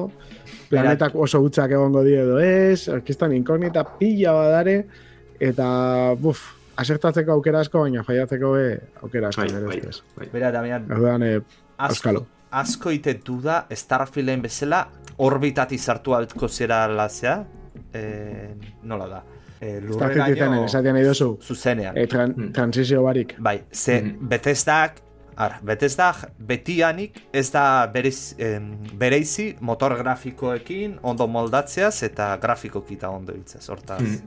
[0.71, 4.79] planetak oso gutxak egongo die edo ez, orkistan inkognita pila badare,
[5.41, 5.69] eta
[6.21, 6.45] buf,
[6.79, 8.67] asertatzeko aukera asko, baina faiatzeko be
[9.03, 9.47] aukera asko.
[9.47, 10.31] Bai, bai, bai.
[10.35, 11.41] Bera, Damian, Orduan, eh,
[11.89, 14.87] asko, asko ite duda Starfielden bezala
[15.19, 17.41] orbitati sartu altko zera lazea
[17.93, 18.55] eh,
[18.85, 19.25] nola da
[19.61, 22.53] eh, Star Citizenen esaten nahi duzu, zuzenean eh, tran, Mm.
[22.53, 23.35] transizio barik.
[23.39, 24.29] bai, ze Mhm.
[24.29, 25.03] Bethesdak
[25.39, 33.09] Ara, Bethesdak betianik ez da berez, em, bereizi motor grafikoekin ondo moldatzeaz eta grafikoki eta
[33.11, 34.01] ondo hiltzez, hortaz.
[34.03, 34.19] Mhm.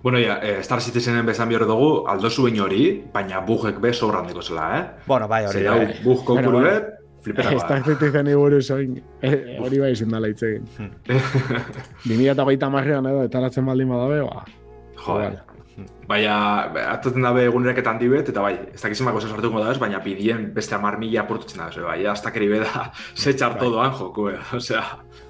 [0.00, 4.42] Bueno, ja, eh, Star Citizenen bezan bihar dugu, aldo zuen hori, baina bugek be sobrandeko
[4.42, 4.84] zela, eh?
[5.06, 5.94] Bueno, bai, hori Zer eh.
[6.04, 6.70] bug Bueno, konkuru bueno.
[6.70, 6.84] bet,
[7.22, 7.82] flipera Star.
[7.84, 10.68] Citizen buruz oin, eh, hori bai izin dela hitz egin.
[12.04, 14.44] 2008 marrean edo, etaratzen baldin badabe, ba.
[15.04, 15.40] Joder.
[16.06, 16.34] Baina,
[16.92, 20.44] atatzen dabe egunerek handi bet, eta bai, ez dakizimako zer sartuko da ez, baina pidien
[20.54, 24.38] beste amar mila apurtutzen da, ez, bai, hasta keri beda, se txarto doan joko, eh,
[24.58, 24.84] osea,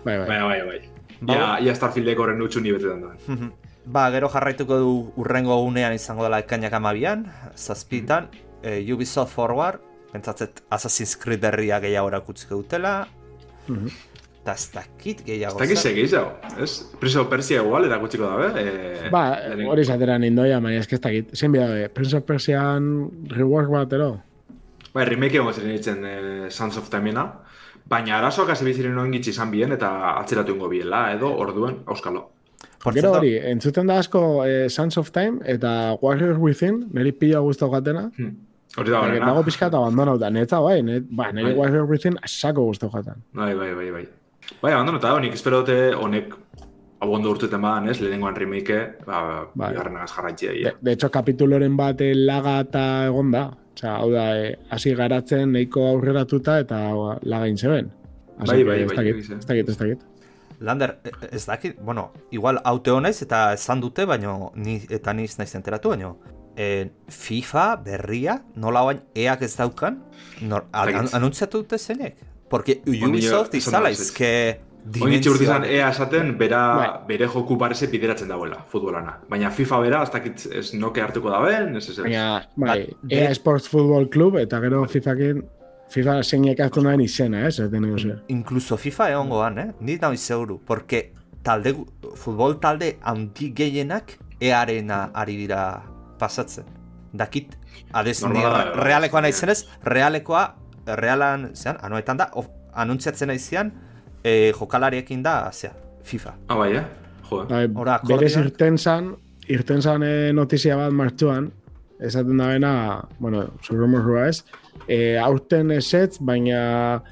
[0.05, 0.27] Bai, bai.
[0.29, 0.81] bai, bai.
[1.25, 3.53] Ba- Ja, ia Starfieldeko horren utxu ni betetan doan.
[3.87, 7.25] Ba, gero jarraituko du urrengo unean izango dela ekainak amabian,
[7.57, 8.29] zazpitan,
[8.63, 9.81] eh, Ubisoft Forward,
[10.13, 13.07] pentsatzet Assassin's Creed berria gehiago erakutziko dutela,
[13.69, 13.89] Mhm.
[14.45, 15.63] Eta ez dakit gehiago.
[15.65, 16.27] Ez egiz jau,
[16.61, 16.73] ez?
[17.01, 18.51] Prince of Persia igual erakutsiko dabe.
[18.61, 19.23] Eh, Ba,
[19.73, 21.33] hori zatera nindoia, baina ez dakit.
[21.33, 24.19] Zein bida, Prince of Persian rework batero?
[24.93, 27.25] Bai, remake egon ziren ditzen eh, Sons of Timena,
[27.89, 29.91] baina arazoak hasi biziren noen gitzi izan bien eta
[30.21, 32.29] atzeratu ingo biela, edo orduen, auskalo.
[32.85, 37.15] Por Gero cierto, hori, entzuten da asko eh, Sons of Time eta Warriors Within, niri
[37.17, 38.11] pila guztau gatena.
[38.19, 38.35] Hm.
[38.77, 39.31] Hori da Eta horrena.
[39.33, 41.57] Dago pixka eta abandonauta, netza bai, net, ba, niri Bai.
[41.63, 43.25] Warriors Within asako guztau jaten.
[43.33, 44.05] Bai, bai, bai, bai.
[44.63, 46.35] Bai, abandono eta honik, espero dute honek
[47.05, 49.19] hau ondo urteten badan, ez, lehenengoan remake, ba,
[49.55, 49.73] Bai.
[49.73, 50.53] bigarrenagaz jarraitzea.
[50.53, 53.45] De, de hecho, kapituloren bat eh, laga eta egon da.
[53.75, 57.93] Osea, hau da, eh, hasi garatzen nahiko aurreratuta eta ba, lagain zeben.
[58.39, 60.07] Así Bai, que bai, ez bai, dakit, ez dakit, ez dakit.
[60.61, 65.37] Lander, e- ez dakit, bueno, igual haute honaiz eta esan dute, baino ni, eta niz
[65.39, 66.17] naiz enteratu, baino
[66.57, 69.99] e, FIFA berria, nola bain eak ez daukan,
[70.43, 71.01] nor, an, Dakit.
[71.01, 72.17] an, anuntziatu dute zeinek?
[72.55, 74.01] Porque Ubisoft izala da, ez.
[74.07, 74.31] izke
[75.01, 76.89] Oin itxe urte izan ea esaten, bera, Bai.
[77.09, 79.15] bere joku pareze bideratzen dagoela, futbolana.
[79.31, 82.03] Baina FIFA bera, ez dakit ez noke hartuko daben, ez ez ez.
[82.05, 82.67] Baina, bai,
[83.03, 85.41] Ba, EA de- Sports Football Club eta gero FIFAkin
[85.95, 87.59] FIFA zeinek hartu nahen izena, ez?
[87.65, 88.19] Ez dene gose.
[88.29, 89.67] Incluso FIFA egongo han, eh?
[89.81, 91.75] Ni nahi seguru, porque talde,
[92.15, 95.83] futbol talde handi gehienak earena ari dira
[96.19, 96.65] pasatzen.
[97.15, 97.57] Dakit,
[97.93, 98.85] adez, ni Normala da, re- bai.
[98.91, 100.45] realekoa nahi zenez, realekoa,
[100.87, 103.73] realan, zean, anuetan da, of, anuntziatzen nahi zian,
[104.25, 105.73] e, jokalariekin da, zea,
[106.05, 106.35] FIFA.
[106.49, 106.85] Ah, bai, eh?
[107.29, 109.15] Jo, Bai, Ora, berez irten zan,
[109.49, 111.49] irten zan eh, notizia bat martxuan,
[112.05, 112.75] esaten da bena,
[113.19, 114.45] bueno, zurrumorrua ez,
[114.89, 117.03] e, aurten esetz, baina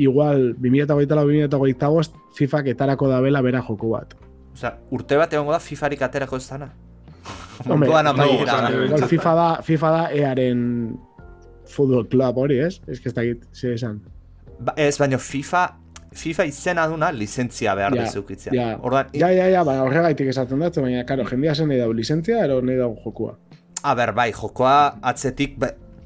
[0.00, 4.14] igual 2008 lau 2008 bost, FIFak etarako da bela bera joku bat.
[4.54, 6.70] Osea, urte bat egongo da FIFarik aterako ez dana.
[7.66, 10.60] Hombre, Munduan no, amaiera FIFA da, FIFA da earen
[11.70, 12.80] futbol club hori, ez?
[12.88, 14.00] Ez ez dakit, ze esan.
[14.60, 15.62] Ba, ez, baina FIFA,
[16.12, 18.52] FIFA izena duna lizentzia behar Ja, yeah, duzukitzea.
[18.54, 21.92] Ja, Orduan, ja, ja, ja, baina horregaitik esaten dut, baina, karo, jendia zen nahi dau
[21.92, 23.36] lizentzia, ero nahi dau jokua.
[23.82, 25.56] A ber, bai, jokoa atzetik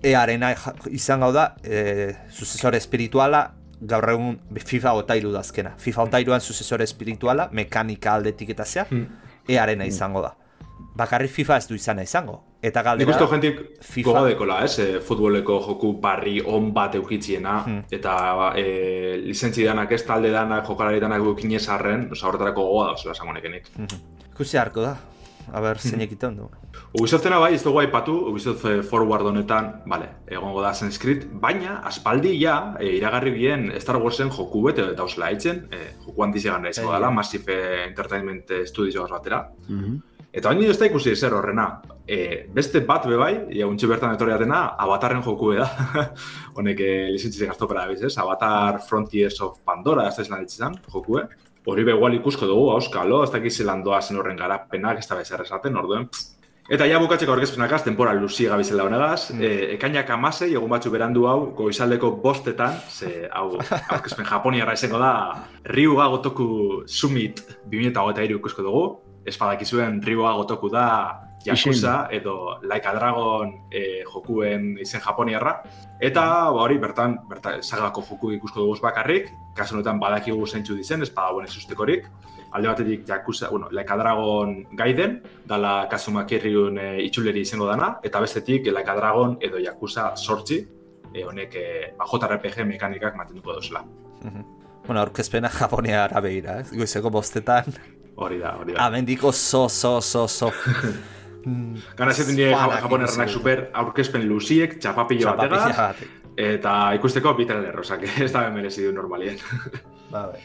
[0.04, 0.52] earena
[0.92, 5.74] izan gau da, e, sucesore espirituala, gaur egun FIFA otailu da azkena.
[5.78, 9.06] FIFA otailuan sucesore espirituala, mekanika aldetik eta zea, Hmm.
[9.48, 10.34] earena izango da.
[10.96, 12.42] Bakarrik FIFA ez du izana izango.
[12.64, 13.12] Eta Nik galdera...
[13.12, 14.06] uste jentik FIFA.
[14.10, 14.78] gogodekola, ez?
[14.80, 17.82] E, futboleko joku barri on bat eukitziena, Hmm.
[17.92, 18.14] eta
[18.56, 23.12] e, lizentzi danak ez talde danak, jokalari danak eukinez arren, oza, horretarako gogoa da, zela
[23.12, 23.68] esango nekenik.
[24.32, 24.94] Ikusi harko da.
[25.52, 26.46] A ber, zein egiten du.
[26.96, 31.82] Ubisoftena bai, ez dugu aipatu, Ubisoft eh, Forward honetan, bale, egongo da Assassin's Creed, baina
[31.84, 36.72] aspaldi ja, e, iragarri bien Star Warsen joku bete dauzela haitzen, e, joku handizegan da
[36.72, 36.98] izango Bai.
[37.02, 37.58] dela, Massive
[37.90, 39.50] Entertainment eh, Studios batera.
[39.68, 40.00] Mhm.
[40.34, 41.68] Eta baina ez da ikusi ezer horrena.
[42.10, 42.16] E,
[42.54, 45.68] beste bat be bai, ja, untxe bertan etorriatena, Avatarren joku da.
[46.58, 48.16] Honek e, lizentzizik gaztopera da ez?
[48.18, 51.22] Avatar Frontiers of Pandora, ez da izan ditzen, jokue.
[51.70, 55.40] Hori be igual ikusko dugu, auskalo, ez dakiz zelan zen horren garapenak, ez da bezer
[55.40, 56.08] esaten, orduen.
[56.68, 59.40] Eta ja bukatzeko aurkezpenakaz, temporal luzi gabizela honegaz, Mm.
[59.40, 63.58] e, ekainak amasei, egun batzu berandu hau, goizaldeko bostetan, ze hau
[63.92, 70.88] aurkezpen japoniarra izango da, Ryuga Gotoku Summit 2023 ikusko dugu, espadakizuen Ryuga Gotoku da
[71.44, 75.58] Yakuza edo Like a Dragon e, jokuen izen japoniarra.
[76.00, 81.02] Eta ba, hori bertan, bertan sagako joku ikusko dugu bakarrik, kasu honetan badakigu zeintzu dizen,
[81.02, 82.08] ez badagoen ez ustekorik.
[82.54, 87.98] Alde batetik Yakuza, bueno, Like a Dragon Gaiden, dala Kazuma Kirryun e, itxuleri izango dana,
[88.02, 90.62] eta bestetik Like a Dragon edo Yakuza sortzi,
[91.12, 91.66] e, honek e,
[91.98, 93.84] ba, JRPG mekanikak mantenduko duzela.
[94.86, 96.70] Bueno, aurkezpena Japoniara begira, ez?
[96.72, 97.74] Goizeko bostetan.
[98.16, 98.86] Hori da, hori da.
[98.86, 100.52] Amendiko so, so, so, so.
[101.44, 106.12] Mm, Gana die fanak japonerrenak super aurkezpen luziek, txapapillo bategaz, batek.
[106.40, 109.36] eta ikusteko bitren errosak, ez da merezi du normalien.
[110.12, 110.40] Ba, bai.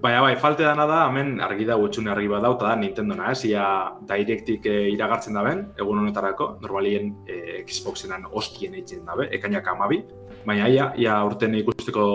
[0.00, 3.34] Baina bai, falte dana da, hemen argi da gutxune argi bat dauta da Nintendo na,
[3.34, 3.44] ez?
[3.44, 3.64] Ia
[4.08, 10.00] directik e, iragartzen daben, egun honetarako, normalien e, Xboxenan ostien eitzen dabe, ekainak amabi.
[10.46, 12.06] Baina ia, ia urten ikusteko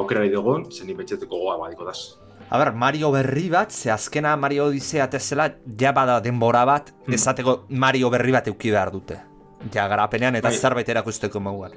[0.00, 2.00] aukerari dugun, zen betxeteko goa badiko daz.
[2.50, 7.14] A ber, Mario berri bat, ze azkena Mario Odyssey atezela, ja bada denbora bat, Hmm.
[7.14, 9.20] esateko Mario berri bat euki behar dute.
[9.72, 10.56] Ja, garapenean eta Bai.
[10.56, 11.72] zerbait erakusteko moduan.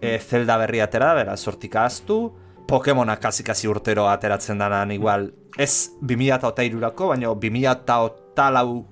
[0.00, 2.32] E, Zelda berri atera, bera, sortik ahaztu,
[2.66, 8.84] Pokemonak kasi-kasi urtero ateratzen danan igual, ez 2008-erako, baina 2008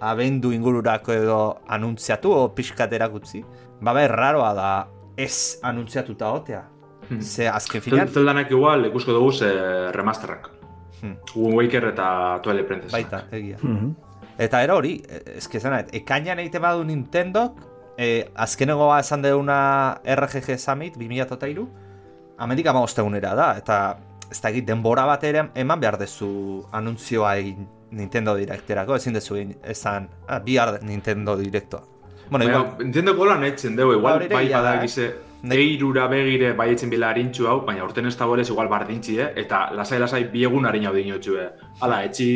[0.00, 3.44] abendu ingururako edo anuntziatu, o pixkat erakutzi.
[3.80, 6.62] Ba, bai, raroa da, ez anuntziatuta otea.
[7.08, 7.20] Hmm.
[7.20, 9.48] Ze azken finean, Zeldanak igual ikusko dugu ze
[9.92, 10.61] remasterrak.
[11.02, 11.16] Hmm.
[11.34, 12.92] Wind Waker eta Twilight Princess.
[12.92, 13.58] baita, egia.
[13.60, 13.94] Mhm.
[14.38, 17.58] Eta ero hori, e- eske zena, ekainan egiten badu Nintendok,
[17.98, 21.66] e, azkenegoa esan deuna RGG Summit 2003,
[22.38, 23.98] amendik amagostegunera da, eta
[24.30, 29.36] ez da egit denbora bat ere eman behar dezu anuntzioa egin Nintendo Directerako, ezin dezu
[29.36, 31.82] egin esan, ah, bihar Nintendo Directoa.
[32.30, 34.78] Bueno, Baina, igual, Nintendo gola netzen dugu, igual bai egia da, bada eh?
[34.86, 35.10] egize
[35.42, 39.32] Ne- eirura begire bai etzen bila harintxu hau, baina urten ez dagoelez igual bardintzi, eh?
[39.42, 41.48] eta lasai-lasai bi egun harin hau dinotxu, eh?
[41.80, 42.28] Hala, etxi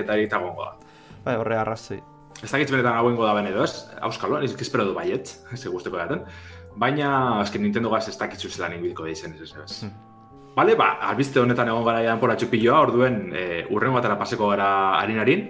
[0.00, 0.94] eta egitagongo da.
[1.24, 2.00] bai, horre arrazoi.
[2.42, 5.96] Ez dakit benetan hauengo da bene edo ez, auskalo, ez espero du baiet, ze guzteko
[6.00, 6.24] daten.
[6.80, 9.82] Baina, azken Nintendo gaz ez dakitzu zelan inguiko da izen, ez ez ez.
[9.84, 9.98] Hmm.
[10.56, 15.44] Bale, ba, albizte honetan egon gara janpora txupilloa, orduen e, urrengo batera paseko gara harin-harin.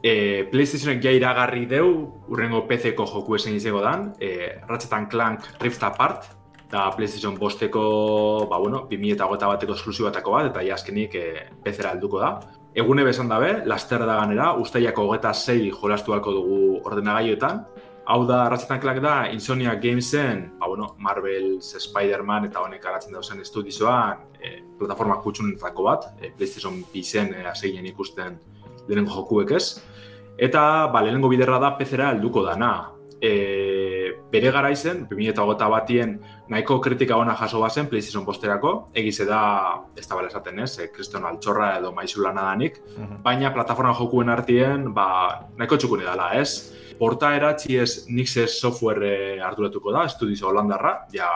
[0.00, 0.12] E,
[0.52, 1.90] PlayStationek ja iragarri deu,
[2.32, 6.30] urrengo PC-ko joku esen izango dan, e, Ratchet Clank Rift Apart,
[6.70, 11.26] da PlayStation bosteko, ba, bueno, 2008 bateko esklusibatako bat, eta ja azkenik e,
[11.64, 12.32] PC-ra helduko da.
[12.76, 17.64] Egune besan dabe, laster da ganera, ustaiako hogeta sei jolastu dugu ordenagailuetan.
[18.06, 23.40] Hau da, Ratchet Clank da, Insomnia Gamesen, ba, bueno, Marvel's Spider-Man eta honek garatzen dauzen
[23.40, 28.38] estudizoan, e, plataforma kutsunentzako bat, e, PlayStation PC-en e, aseinen ikusten
[28.86, 29.80] lehenengo jokuek ez.
[30.38, 32.92] Eta, ba, lehenengo biderra da PC-ra helduko dana.
[33.20, 36.18] E, bere garaizen, 2008 batien
[36.52, 39.40] nahiko kritika ona jaso bazen PlayStation posterako, egize da,
[39.96, 43.22] ez da bala esaten ez, e, kriston altxorra edo maizulana danik, Mhm.
[43.22, 46.72] baina plataforma jokuen artien, ba, nahiko txukune dela, ez?
[46.98, 51.28] Porta eratzi ez Nixes software eh, arduratuko da, estudiz holandarra, ja,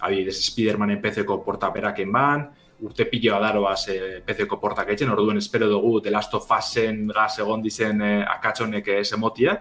[0.00, 2.50] adibidez, Spidermanen PC-ko porta beraken ban,
[2.82, 7.38] urte piloa daroaz eh, PC-ko portak etxen, orduen espero dugu The Last of Us-en gaz
[7.38, 9.54] egon dizen eh, akatsonek ez emotie,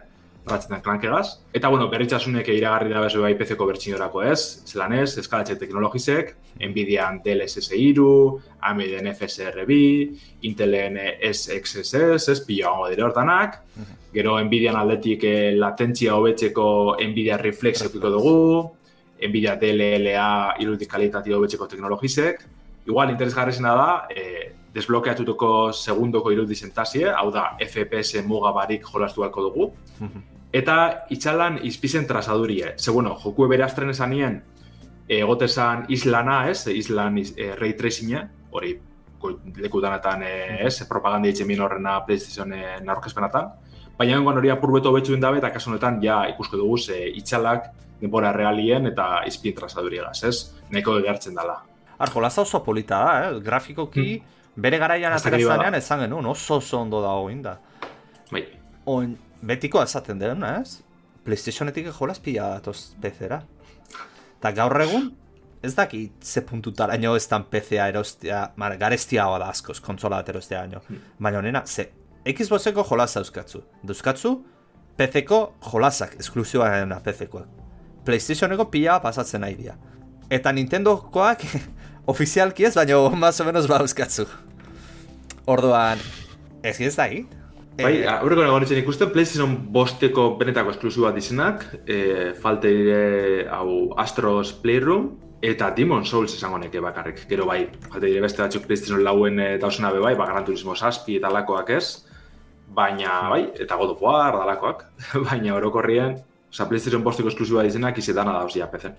[0.45, 1.39] Ratchet Clankegaz.
[1.53, 4.39] Eta, bueno, berritxasunek iragarri da bezu bai PC-ko bertxinorako ez,
[4.69, 8.05] zelan ez, eskalatxe teknologisek, Nvidian DLSS 3,
[8.69, 9.79] AMDen FSR bi,
[10.45, 10.99] Intelen
[11.31, 13.57] SXSS, ez, pilo gongo dire hortanak,
[14.13, 16.67] gero Nvidian aldetik eh, latentzia hobetzeko
[17.01, 18.35] Nvidia Reflex eukiko dugu,
[19.25, 20.29] Nvidia DLLA
[20.61, 22.45] irudik kalitatea hobetzeko teknologisek,
[22.85, 29.71] igual interesgarrizena da, eh, desblokeatutuko segundoko irudi zentazie, hau da FPS muga barik jolastu dugu,
[30.55, 32.75] eta itxalan izpizen trasadurie.
[32.79, 34.37] Ze, bueno, joku bere astren esan nien,
[35.07, 38.23] egotezan islana, ez, islan iz, e, ray tracinga,
[38.55, 38.75] hori
[39.19, 40.33] ko- lekutanetan e,
[40.65, 43.51] ez, propaganda ditzen bin horrena PlayStationen aurkezpenatan,
[43.97, 47.69] baina hengoan hori apurbeto betxuen dabe, eta kasu honetan ja ikusko dugu ze itxalak
[48.01, 50.37] denbora realien eta izpien trasaduriegaz, ez?
[50.71, 51.61] Nahiko gertzen dela.
[51.97, 53.39] Ar, jolaza oso polita da, eh?
[53.43, 54.21] grafikoki,
[54.55, 57.57] bere garaian aterazanean esan genuen, oso oso ondo da hoin da.
[58.31, 58.43] Bai,
[58.85, 59.15] Oin,
[59.45, 60.81] betiko esaten den, ez?
[61.25, 63.41] PlayStationetik jolaz pila datoz PC-ra.
[64.37, 65.09] Eta gaur egun,
[65.65, 70.61] ez daki ze puntutaraino ez dan PC-a erostia, mar, garestiagoa da askoz, kontsola bat erostia
[70.61, 70.81] baino.
[71.19, 71.89] Baina honena, ze,
[72.25, 73.61] Xboxeko jolaz dauzkatzu.
[73.85, 74.31] Dauzkatzu,
[74.97, 75.39] PC-ko
[75.71, 77.49] jolazak, esklusiba dena PC-koak.
[78.05, 79.75] PlayStationeko pila pasatzen nahi dira.
[80.29, 81.45] Eta Nintendokoak
[82.13, 84.27] ofizialki ez, baina más o menos bauzkatzu.
[85.45, 86.01] Orduan,
[86.63, 87.34] ez ez da egit?
[87.75, 93.91] Bai, Eh, aurreko nago nintzen ikusten, PlayStation bosteko benetako esklusiba dizenak, e, falte dire hau
[93.99, 95.09] Astros Playroom,
[95.41, 97.25] eta Demon Souls esango neke bakarrik.
[97.27, 100.75] Gero bai, falte dire beste batzuk PlayStation lauen e, dausena be bai, ba, Gran Turismo
[100.75, 102.05] Saspi eta lakoak ez,
[102.67, 104.85] baina bai, eta God of War dalakoak,
[105.27, 106.15] baina orokorrien,
[106.49, 108.95] oza, PlayStation bosteko esklusiba dizenak izetana dauz ja pezen.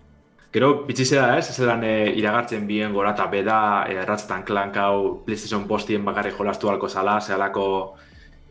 [0.52, 4.76] Gero, bitxizea ez, ez edan e, iragartzen bien gora eta beda, e, Ratchet and Clank
[4.76, 7.96] hau PlayStation postien bakarrik jolastu halko zala, zehalako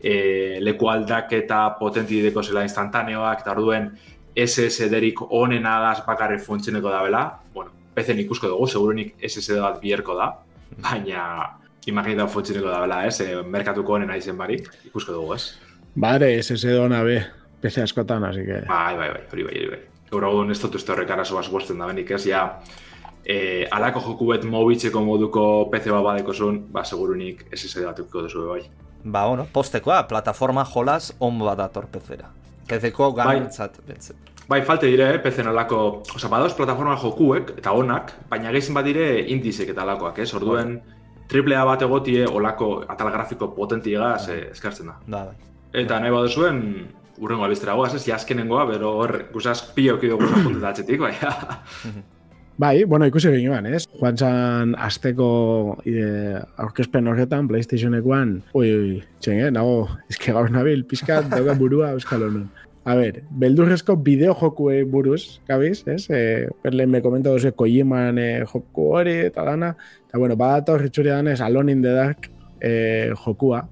[0.06, 3.90] e, leku aldaketa potentideko zela instantaneoak, eta orduen
[4.36, 7.24] SSD derik onenagaz bakarrik funtzioneko da bela.
[7.56, 10.30] Bueno, PC ikusko dugu, segurunik SSD bat bierko da,
[10.84, 11.24] baina
[11.90, 13.18] imagineta funtzioneko da bela, ez?
[13.24, 15.56] E, merkatuko onena izen barik, ikusko dugu, ez?
[15.96, 17.20] Bade, SS dona be,
[17.64, 18.62] PC askotan, así que...
[18.70, 19.84] Bai, bai, bai, hori bai, hori bai.
[20.12, 22.26] Gaur egun ez dut uste horrek arazo guazten da benik, ez?
[22.30, 22.46] Ja,
[23.24, 28.28] e, alako joku bet mobitzeko moduko PC bat badeko zuen, ba, segurunik SSD bat eukiko
[28.28, 28.66] duzu bai.
[29.06, 32.32] Ba, bueno, postekoa, plataforma jolaz on bat dator PC-ra.
[32.66, 34.18] PC-ko gantzat, bentzen.
[34.50, 38.86] Bai, falte dire, eh, PC alako, oza, badauz plataforma jokuek, eta onak, baina gehizin bat
[38.86, 40.34] dire indizek eta alakoak, ez?
[40.34, 40.80] Orduen,
[41.30, 44.98] triple A bat egotie olako atal grafiko potentiegaz eh, eskartzen da.
[45.06, 45.54] Da, bai.
[45.84, 46.62] Eta nahi baduzuen,
[47.18, 51.14] urrengo albiztera goaz, ez, jaskenengoa, bero hor, guzaz, pilo kido guzaz punteta atxetik, bai.
[52.58, 53.84] Bai, bueno, ikusi eban, ez?
[54.00, 55.26] Joan zan azteko
[55.84, 56.04] e,
[56.64, 59.50] aurkezpen horretan, PlayStationekoan, ui, ui, txen, eh?
[59.52, 62.46] Nago, ezke gaur nabil, pizkat, dauka burua euskal honen.
[62.88, 66.06] A ver, beldurrezko bideo jokue buruz, gabiz, ez?
[66.08, 66.22] E,
[66.64, 69.74] berlen me komenta dozu Kojiman e, joku hori eta dana.
[70.06, 72.30] Eta bueno, badato horretxuri danez Alone in the Dark
[72.62, 73.66] e, jokua.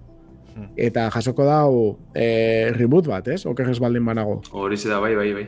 [0.55, 0.73] Hmm.
[0.75, 1.71] Eta jasoko dau
[2.11, 3.45] e, reboot bat, ez?
[3.45, 4.41] Okerrez baldin banago.
[4.51, 5.47] Hori da, bai, bai, bai.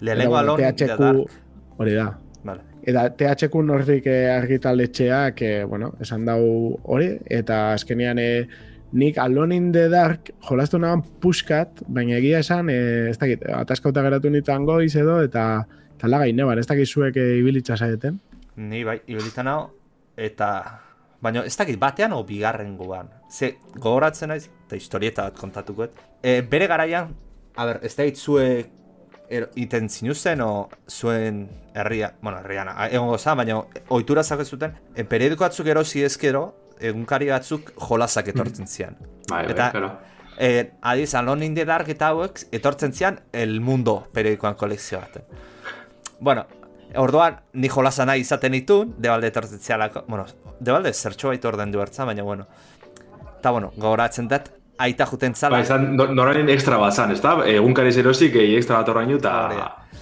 [0.00, 1.42] Lehenengo Eta, alon, bueno, the dark.
[1.78, 2.25] Hori da.
[2.46, 2.62] Vale.
[2.86, 6.40] Eta THQ nordik eh, argitaletxeak, eh, bueno, esan dau
[6.84, 8.46] hori, eta azkenean eh,
[8.92, 14.04] nik Alone in the Dark jolastu nahan puskat, baina egia esan, eh, ez dakit, ataskauta
[14.06, 15.66] geratu nintzen goiz edo, eta
[15.96, 18.20] eta lagai neban, ez dakit zuek eh, ibilitza zaeten.
[18.56, 19.60] Ni bai, ibilitan hau,
[20.16, 20.50] eta...
[21.24, 23.08] Baina ez dakit batean o bigarren goan.
[23.32, 25.88] Ze, gogoratzen naiz, eta historieta bat kontatuko.
[26.20, 27.08] E, bere garaian,
[27.56, 28.68] a ber, ez dakit zuek
[29.56, 35.04] iten zinuzen o zuen herria, bueno, herrian, a- egongo za, baina ohitura zake zuten, e,
[35.04, 38.96] periodiko batzuk erosi ezkero, egunkari batzuk jolasak etortzen zian.
[39.28, 39.92] Bai, bai, Eta- claro.
[40.38, 45.22] E, adiz, Alone in the Dark eta hauek etortzen zian El Mundo periodikoan kolekzio baten.
[46.20, 46.46] Bueno,
[46.96, 50.26] orduan ni jolasa nahi izaten itun, debalde etortzen zialako, bueno,
[50.60, 52.46] debalde zertxo baitu orden du baina bueno.
[53.38, 55.56] Eta bueno, gogoratzen dut, aita juten zala.
[55.56, 57.36] Bai, izan, no- norainen extra bat zan, ez da?
[57.48, 59.34] Egunkari zerosik, gehi extra bat orainu, eta...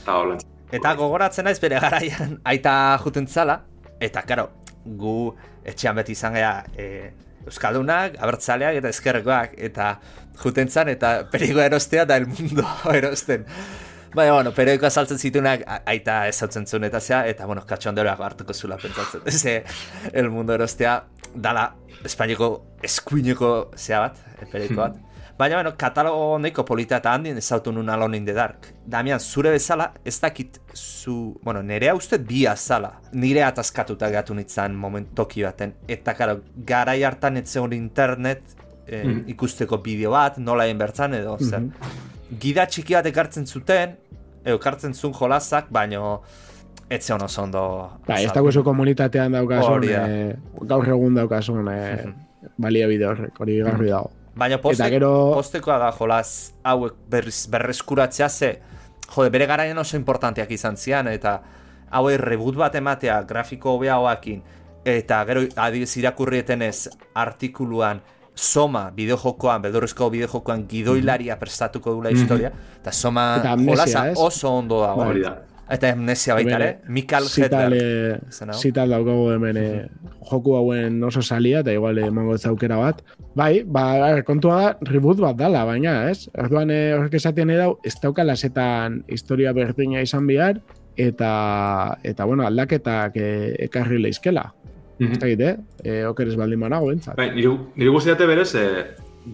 [0.06, 0.38] Hola.
[0.74, 3.60] Eta gogoratzen naiz bere garaian aita juten zala,
[4.02, 4.48] eta karo,
[4.84, 7.12] gu etxean beti izan gara e,
[7.44, 9.94] Euskaldunak, abertzaleak eta ezkerrekoak, eta
[10.42, 12.66] juten zan, eta perigoa erostea da el mundo
[12.98, 13.46] erosten.
[14.14, 18.54] Baina, bueno, periodikoa saltzen zitunak aita ez hautzen zuen eta zea, eta, bueno, katxonderoak hartuko
[18.54, 19.24] zula pentsatzen.
[19.42, 19.64] Ze,
[20.12, 21.00] el mundo erostea
[21.34, 21.72] dala
[22.04, 22.48] Espainiako
[22.84, 24.18] eskuineko zea bat,
[24.52, 24.96] e, bat.
[25.38, 28.68] Baina, bueno, katalogo nahiko polita eta handien ezautu nun Alone in the Dark.
[28.86, 31.40] Damian, zure bezala, ez dakit zu...
[31.42, 33.00] Bueno, nerea uste bi azala.
[33.12, 35.74] Nire ataskatuta gatu nintzen momentoki baten.
[35.88, 38.42] Eta, karo, garai hartan zegoen internet
[38.86, 39.24] eh, Mhm.
[39.28, 41.62] ikusteko bideo bat, nola egin bertzan edo, zer.
[42.38, 43.96] Gida txiki bat ekartzen zuten,
[44.44, 46.22] edo ekartzen zuen jolazak, baino
[46.88, 47.90] ez zegoen oso ondo...
[48.06, 48.50] Ba, ez azaldu.
[48.52, 52.04] dago komunitatean daukasun, eh, gaur egun daukasun eh,
[52.58, 54.10] baliabide horrek, hori garbi dago.
[54.36, 58.48] Baina poste, Eta gero- postekoa da jolaz hauek berriz, berreskuratzea ze,
[59.14, 61.36] jode, bere garaian oso importanteak izan zian, eta
[61.90, 64.42] hauek reboot bat ematea grafiko hobeagoakin,
[64.84, 68.00] eta gero adibidez irakurrieten ez artikuluan
[68.34, 74.18] Soma bideojokoan, beldurrezko bideojokoan gidoilaria prestatuko dula historia, eta Soma Eta amnesia, jolasa ez?
[74.18, 75.04] oso ondo dago.
[75.06, 75.36] Hori da.
[75.70, 76.68] Eta amnesia baita ere,
[77.24, 78.20] Zital, Hedberg.
[78.30, 79.86] eh, zital daukagu hemen eh,
[80.30, 83.00] joku hauen oso salia, eta igual eh, emango ez aukera bat.
[83.34, 86.28] Bai, ba, kontua da, reboot bat dala, baina, ez?
[86.36, 90.60] Orduan horrek esatien edau, ez daukala zetan historia berdina izan behar,
[90.96, 94.52] eta, eta bueno, aldaketak eh, ekarri leizkela.
[94.98, 95.12] Mhm.
[95.12, 95.56] Ez dakit, eh?
[95.82, 97.16] eh okeres baldin banago, bentsat.
[97.16, 98.66] Bai, nire, nire guztiate berez, e,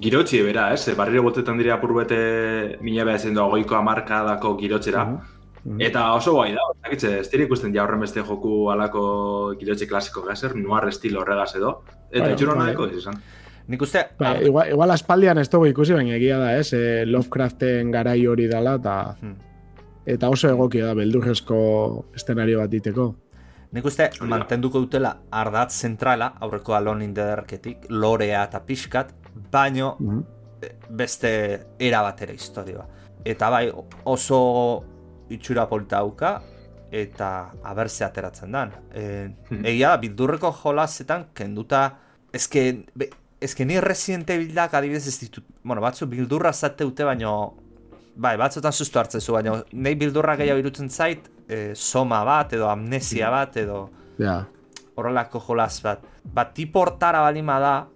[0.00, 0.86] girotxi bera, ez?
[0.88, 5.04] E, barriro botetan dira apur bete mila beha zen goiko amarkadako girotxera.
[5.04, 5.39] Mhm.
[5.78, 9.86] Eta oso guai da, ez dakitze, ez dira ikusten ja horren beste joku alako girotxe
[9.86, 11.82] klasiko gazer, noir estilo horregaz edo.
[12.10, 12.64] Eta Bueno, itxuro bai.
[12.66, 13.20] nahiko izan.
[13.68, 16.72] Nik uste, Ba, ar- igual, igual aspaldian ez dugu ikusi, baina egia da, ez?
[16.72, 19.36] Eh, Lovecraften garai hori dala, eta, Hmm.
[20.06, 23.14] eta oso egokia da, beldurrezko estenario bat diteko.
[23.72, 29.12] Nik uste mantenduko dutela ardatz zentrala, aurreko Alone in the Darketik, lorea eta pixkat,
[29.52, 30.24] baino Mhm.
[30.62, 32.88] eh, beste era batera historioa.
[33.24, 33.70] Eta bai,
[34.04, 34.84] oso
[35.30, 36.40] itxura polita dauka,
[36.90, 38.72] eta abertze ateratzen dan.
[38.92, 39.02] E,
[39.50, 39.64] Hmm.
[39.64, 41.84] egia da, bildurreko jolazetan, kenduta,
[42.34, 43.08] ezke, be,
[43.40, 47.54] ezke ni Resident Evilak adibidez ez ditut, bueno, batzu bildurra zate dute, baino,
[48.16, 52.68] bai, batzutan sustu hartzen zu, baino, nahi bildurra gehiago irutzen zait, e, soma bat, edo
[52.68, 54.44] amnesia bat, edo Ja,
[54.96, 56.02] horrelako jolas bat.
[56.24, 57.86] Ba, tipo hortara balima da,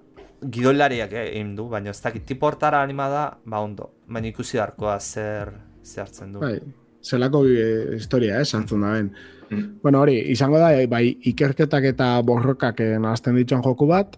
[0.45, 3.91] gidoilariak eh, egin du, baina ez dakit, tipo hortara balima da, ba ondo.
[4.09, 6.41] Baina ikusi darkoa zer, zer hartzen du.
[6.41, 6.61] bai,
[7.05, 9.13] zelako eh, historia, eh, sartzen da ben.
[9.51, 9.81] Mm.
[9.83, 14.17] Bueno, hori, izango da, eh, bai, ikerketak eta borrokak eh, nahazten dituen joku bat,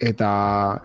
[0.00, 0.30] eta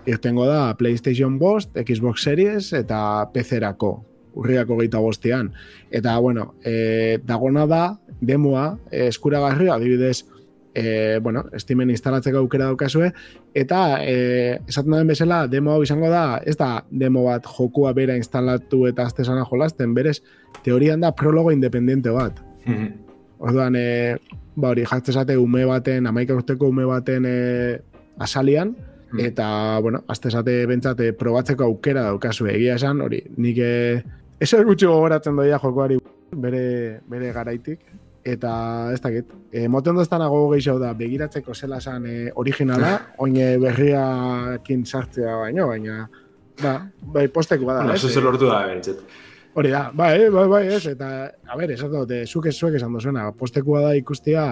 [0.08, 3.92] irtengo da PlayStation Bost, Xbox Series eta PC-erako,
[4.40, 5.52] urriako geita bostean.
[5.92, 7.84] Eta, bueno, e, dagona da,
[8.22, 10.24] demoa, eh, eskuragarri, adibidez,
[10.74, 13.12] e, bueno, Steamen instalatzeko aukera daukazue,
[13.54, 18.16] eta e, esaten den bezala, demo hau izango da, ez da demo bat jokua bera
[18.18, 20.22] instalatu eta aztesana jolasten, berez,
[20.64, 22.40] teorian da prologo independente bat.
[22.66, 22.94] Mhm.
[23.42, 24.18] Orduan, e,
[24.56, 27.80] ba hori, jartzen zate ume baten, amaika urteko ume baten e,
[28.20, 28.76] asalian,
[29.12, 29.20] Hmm.
[29.20, 34.04] eta, bueno, azte esate bentsate probatzeko aukera daukazu egia esan, hori, nik eh,
[34.40, 35.98] eso gutxi gogoratzen doia jokoari
[36.32, 37.82] bere, bere garaitik,
[38.24, 38.54] eta
[38.94, 42.94] ez dakit, e, moten doztanago gehiago da, begiratzeko zela esan e, originala,
[43.24, 46.06] oin eh, berriakin sartzea baino, baina,
[46.62, 48.24] ba, bai, posteko bada, Bueno, ez?
[48.24, 49.02] lortu da, bentzet.
[49.54, 52.94] Hori da, bai, bai, bai, ez, eta, a ber, esatu dute, zuk ez zuek esan
[52.94, 54.46] dozuena, postekua da ikustia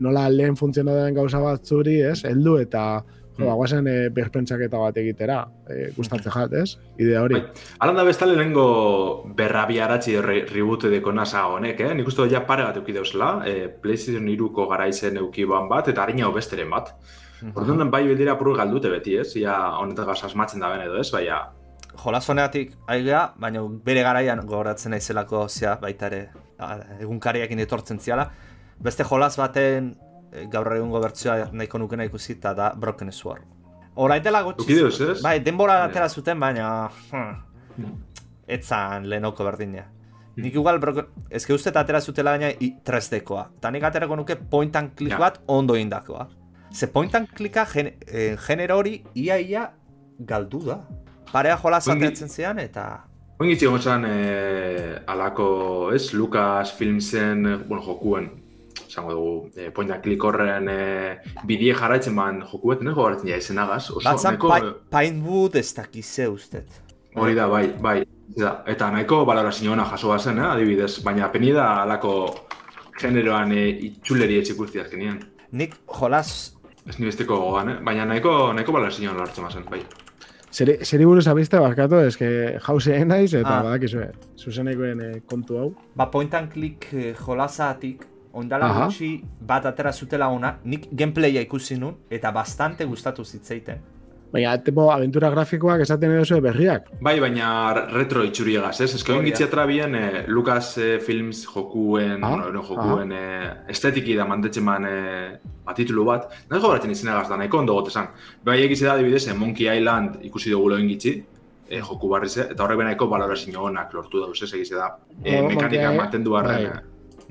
[0.00, 3.02] nola lehen funtziono den gauza bat zuri, ez, heldu eta,
[3.40, 3.56] Mm.
[3.58, 5.38] guazen e, berpentsaketa bat egitera,
[5.68, 7.38] e, gustatzen jat, ez, idea hori.
[7.40, 7.66] Bai.
[7.84, 8.66] Alan da bestale lehenko
[9.36, 11.94] berrabiaratzi re, reboot deko nasa honek, eh?
[11.94, 16.30] Nik uste ja pare bat euki dauzela, eh, PlayStation 2ko garaizen eukiban bat, eta harina
[16.34, 16.92] besteren bat.
[17.54, 19.32] Orduan bai bildira apur galdute beti, ez?
[19.40, 21.08] Ia honetagaz asmatzen da ben edo, ez?
[21.10, 21.46] Baina,
[22.00, 26.20] Jolas honeatik aigea, baina bere garaian gogoratzen naizelako zea baita ere
[27.00, 28.28] egunkariakin etortzen ziala.
[28.80, 30.09] Beste jolas baten eh,
[30.50, 33.42] gaur egungo bertsioa nahiko nukena ikusi eta da Broken Sword.
[33.96, 34.76] Horai dela gutxi.
[35.22, 36.88] Bai, denbora atera zuten, baina...
[37.10, 37.96] Hmm,
[38.46, 39.84] etzan lehenoko berdina.
[40.40, 43.48] Nik igual, broken, ezke uste atera zutela baina i- 3D-koa.
[43.58, 46.28] Eta nik aterako nuke point and click bat ondo indakoa.
[46.72, 49.72] Ze point and clicka gen, eh, genero hori ia-ia
[50.18, 50.80] galdu da.
[51.32, 53.04] Parea jola zateatzen zean eta...
[53.40, 58.30] Oin gitzi gontzan eh, alako, ez, Lucas Filmsen, eh, bueno, jokuen,
[58.88, 63.36] esango dugu, eh, point and click horren eh, bidie jarraitzen ban jokuet, ne, gogoratzen ja
[63.36, 66.80] izenagaz, oso Batzan nahiko, pai, Pinewood ez dakize ustet.
[67.14, 68.04] hori da, bai, bai,
[68.36, 72.12] da, eta nahiko balorazio ona jaso zen, eh, adibidez, baina peni da alako
[73.00, 75.20] generoan eh, itxuleri etxikurti azkenean.
[75.52, 76.56] Nik jolas...
[76.88, 77.80] Ez ni besteko gogan, eh?
[77.84, 79.82] baina nahiko, nahiko balorazio ona lortzen bazen, bai.
[80.50, 82.28] Zeri, zeri buruz abiste barkatu, eske
[82.64, 83.58] jause naiz, eta Ah.
[83.58, 83.62] ah.
[83.68, 85.68] badakizue, zuzenekoen eh, kontu hau.
[85.96, 88.84] Ba point and click eh, jolasatik ondala Aha.
[88.86, 93.78] gutxi bat atera zutela ona, nik gameplaya ikusi nun eta bastante gustatu zitzaiten.
[94.32, 96.84] Baina, tipo, aventura grafikoak esaten edo berriak.
[97.02, 98.94] Bai, baina retro itxuriegaz, ez?
[98.94, 99.30] Ez que Hori oin da.
[99.32, 104.86] gitzi atrabien eh, Lucas eh, Films jokuen, Ah, bueno, jokuen eh, estetiki da mantetzen man
[104.86, 106.28] eh, ba, titulu bat.
[106.48, 108.06] Nahi gogoratzen izenagaz da, nahiko ondo gote zan.
[108.44, 111.16] Bai, egize da, adibidez, eh, Monkey Island ikusi dugu oin gitzi,
[111.68, 114.92] eh, joku barriz, eh, eta horrek benako balorazio onak lortu dauz, ez egize da.
[115.24, 116.70] Eh, mekanika Monkey- mantendu arren.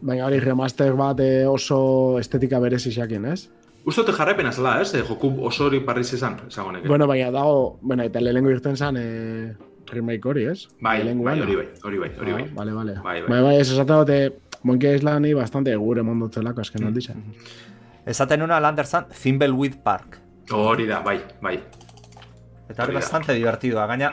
[0.02, 0.18] Bai.
[0.18, 0.22] eh.
[0.22, 3.50] Baina hori remaster bat eh, oso estetika berezi xakin, ez?
[3.86, 4.94] Uste jarraipena zela, ez?
[4.96, 6.88] Eh, joku oso hori barriz esan, esango neke.
[6.88, 9.54] Bueno, baina dago, bueno, eta lehenengo irten zan eh,
[9.92, 10.68] remake hori, ez?
[10.82, 12.44] bai, bai, hori bai, hori bai, hori bai.
[12.44, 12.94] Ah, Vale, vale.
[13.04, 13.30] Bai, bai.
[13.30, 16.62] Bai, bai, ez esate dute, Monkey Islandi bastante gure mondotzelako Mm.
[16.62, 17.24] azken aldizan.
[18.06, 20.20] Esaten una Landersan Thimbleweed Park.
[20.52, 21.60] Hori da, bai, bai.
[22.70, 24.12] Eta hori bastante divertidoa, gaina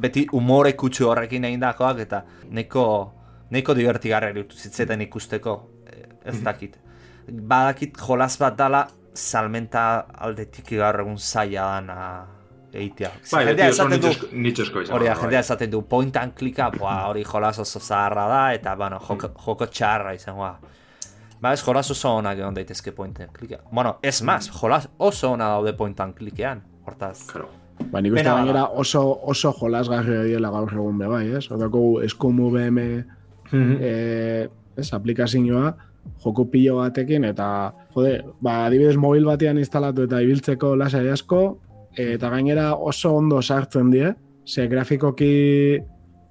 [0.00, 3.12] beti umore kutsu horrekin egindakoak eta neko,
[3.54, 5.54] neko divertigarra irutu zitzeten ikusteko,
[5.86, 6.44] eh, ez Mhm.
[6.44, 6.76] dakit.
[7.30, 11.98] Badakit jolas bat dala salmenta aldetik gaur egun zaila dana
[12.74, 13.10] eitea.
[13.32, 14.96] Bai, jendea esaten du, nitxosko izan.
[14.96, 15.22] hori da, bai.
[15.22, 16.70] jendea esaten du point and clicka,
[17.06, 19.44] hori jolas oso zaharra da, eta, bueno, joko, Mm.
[19.46, 20.58] joko txarra izan, boa.
[21.40, 23.58] Ba, ez jolas oso onak egon daitezke point and clicka.
[23.70, 27.26] Bueno, ez maz, jolas oso ona daude point and clickean, hortaz.
[27.30, 27.48] Claro.
[27.90, 31.50] Ba, nik uste gainera oso, oso jolasgarria diela gaur egun be bai, ez?
[31.50, 33.04] Odako eskumu BM
[33.52, 33.76] Mhm.
[33.80, 35.74] eh, ez, aplikazioa,
[36.24, 41.58] joko pilo batekin, eta, jode, ba, adibidez mobil batean instalatu eta ibiltzeko lasai asko,
[41.96, 44.14] eta gainera oso ondo sartzen die,
[44.46, 45.78] ze grafikoki,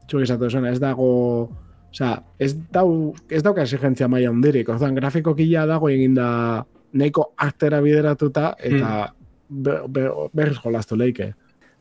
[0.07, 1.49] txuk esatu zuen, ez dago,
[1.93, 7.79] osea, ez, dau, ez dauka exigentzia maila hondirik, orduan grafikoki ja dago eginda nahiko artera
[7.81, 9.13] bideratuta, eta
[9.49, 11.33] be, be, berriz jolastu leike.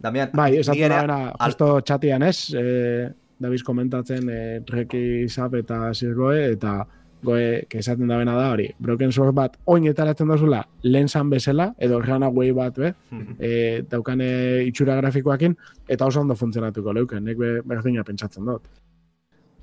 [0.03, 3.11] Damian, Bai, ni ere nabena, al- justo txatian ez, e,
[3.43, 6.83] Dabiz komentatzen e, Reki Zap eta Zirgoe, eta
[7.23, 11.31] goe, que esaten da bena da hori, Broken Sword bat oin etaratzen dozula lehen zan
[11.31, 12.93] bezala, edo Rana Way bat be,
[13.39, 13.53] e,
[13.89, 14.29] daukane
[14.67, 15.57] itxura grafikoakin,
[15.89, 18.67] eta oso ondo funtzionatuko leuken, nek be, berdina pentsatzen dut.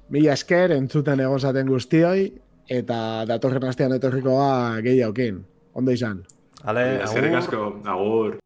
[0.10, 2.30] Mila esker, entzuten egon zaten guztioi,
[2.70, 5.44] eta datorren astean etorrikoa gehiagokin.
[5.80, 6.24] Ondo izan.
[6.64, 8.40] Ale, Eskerrik asko, agur.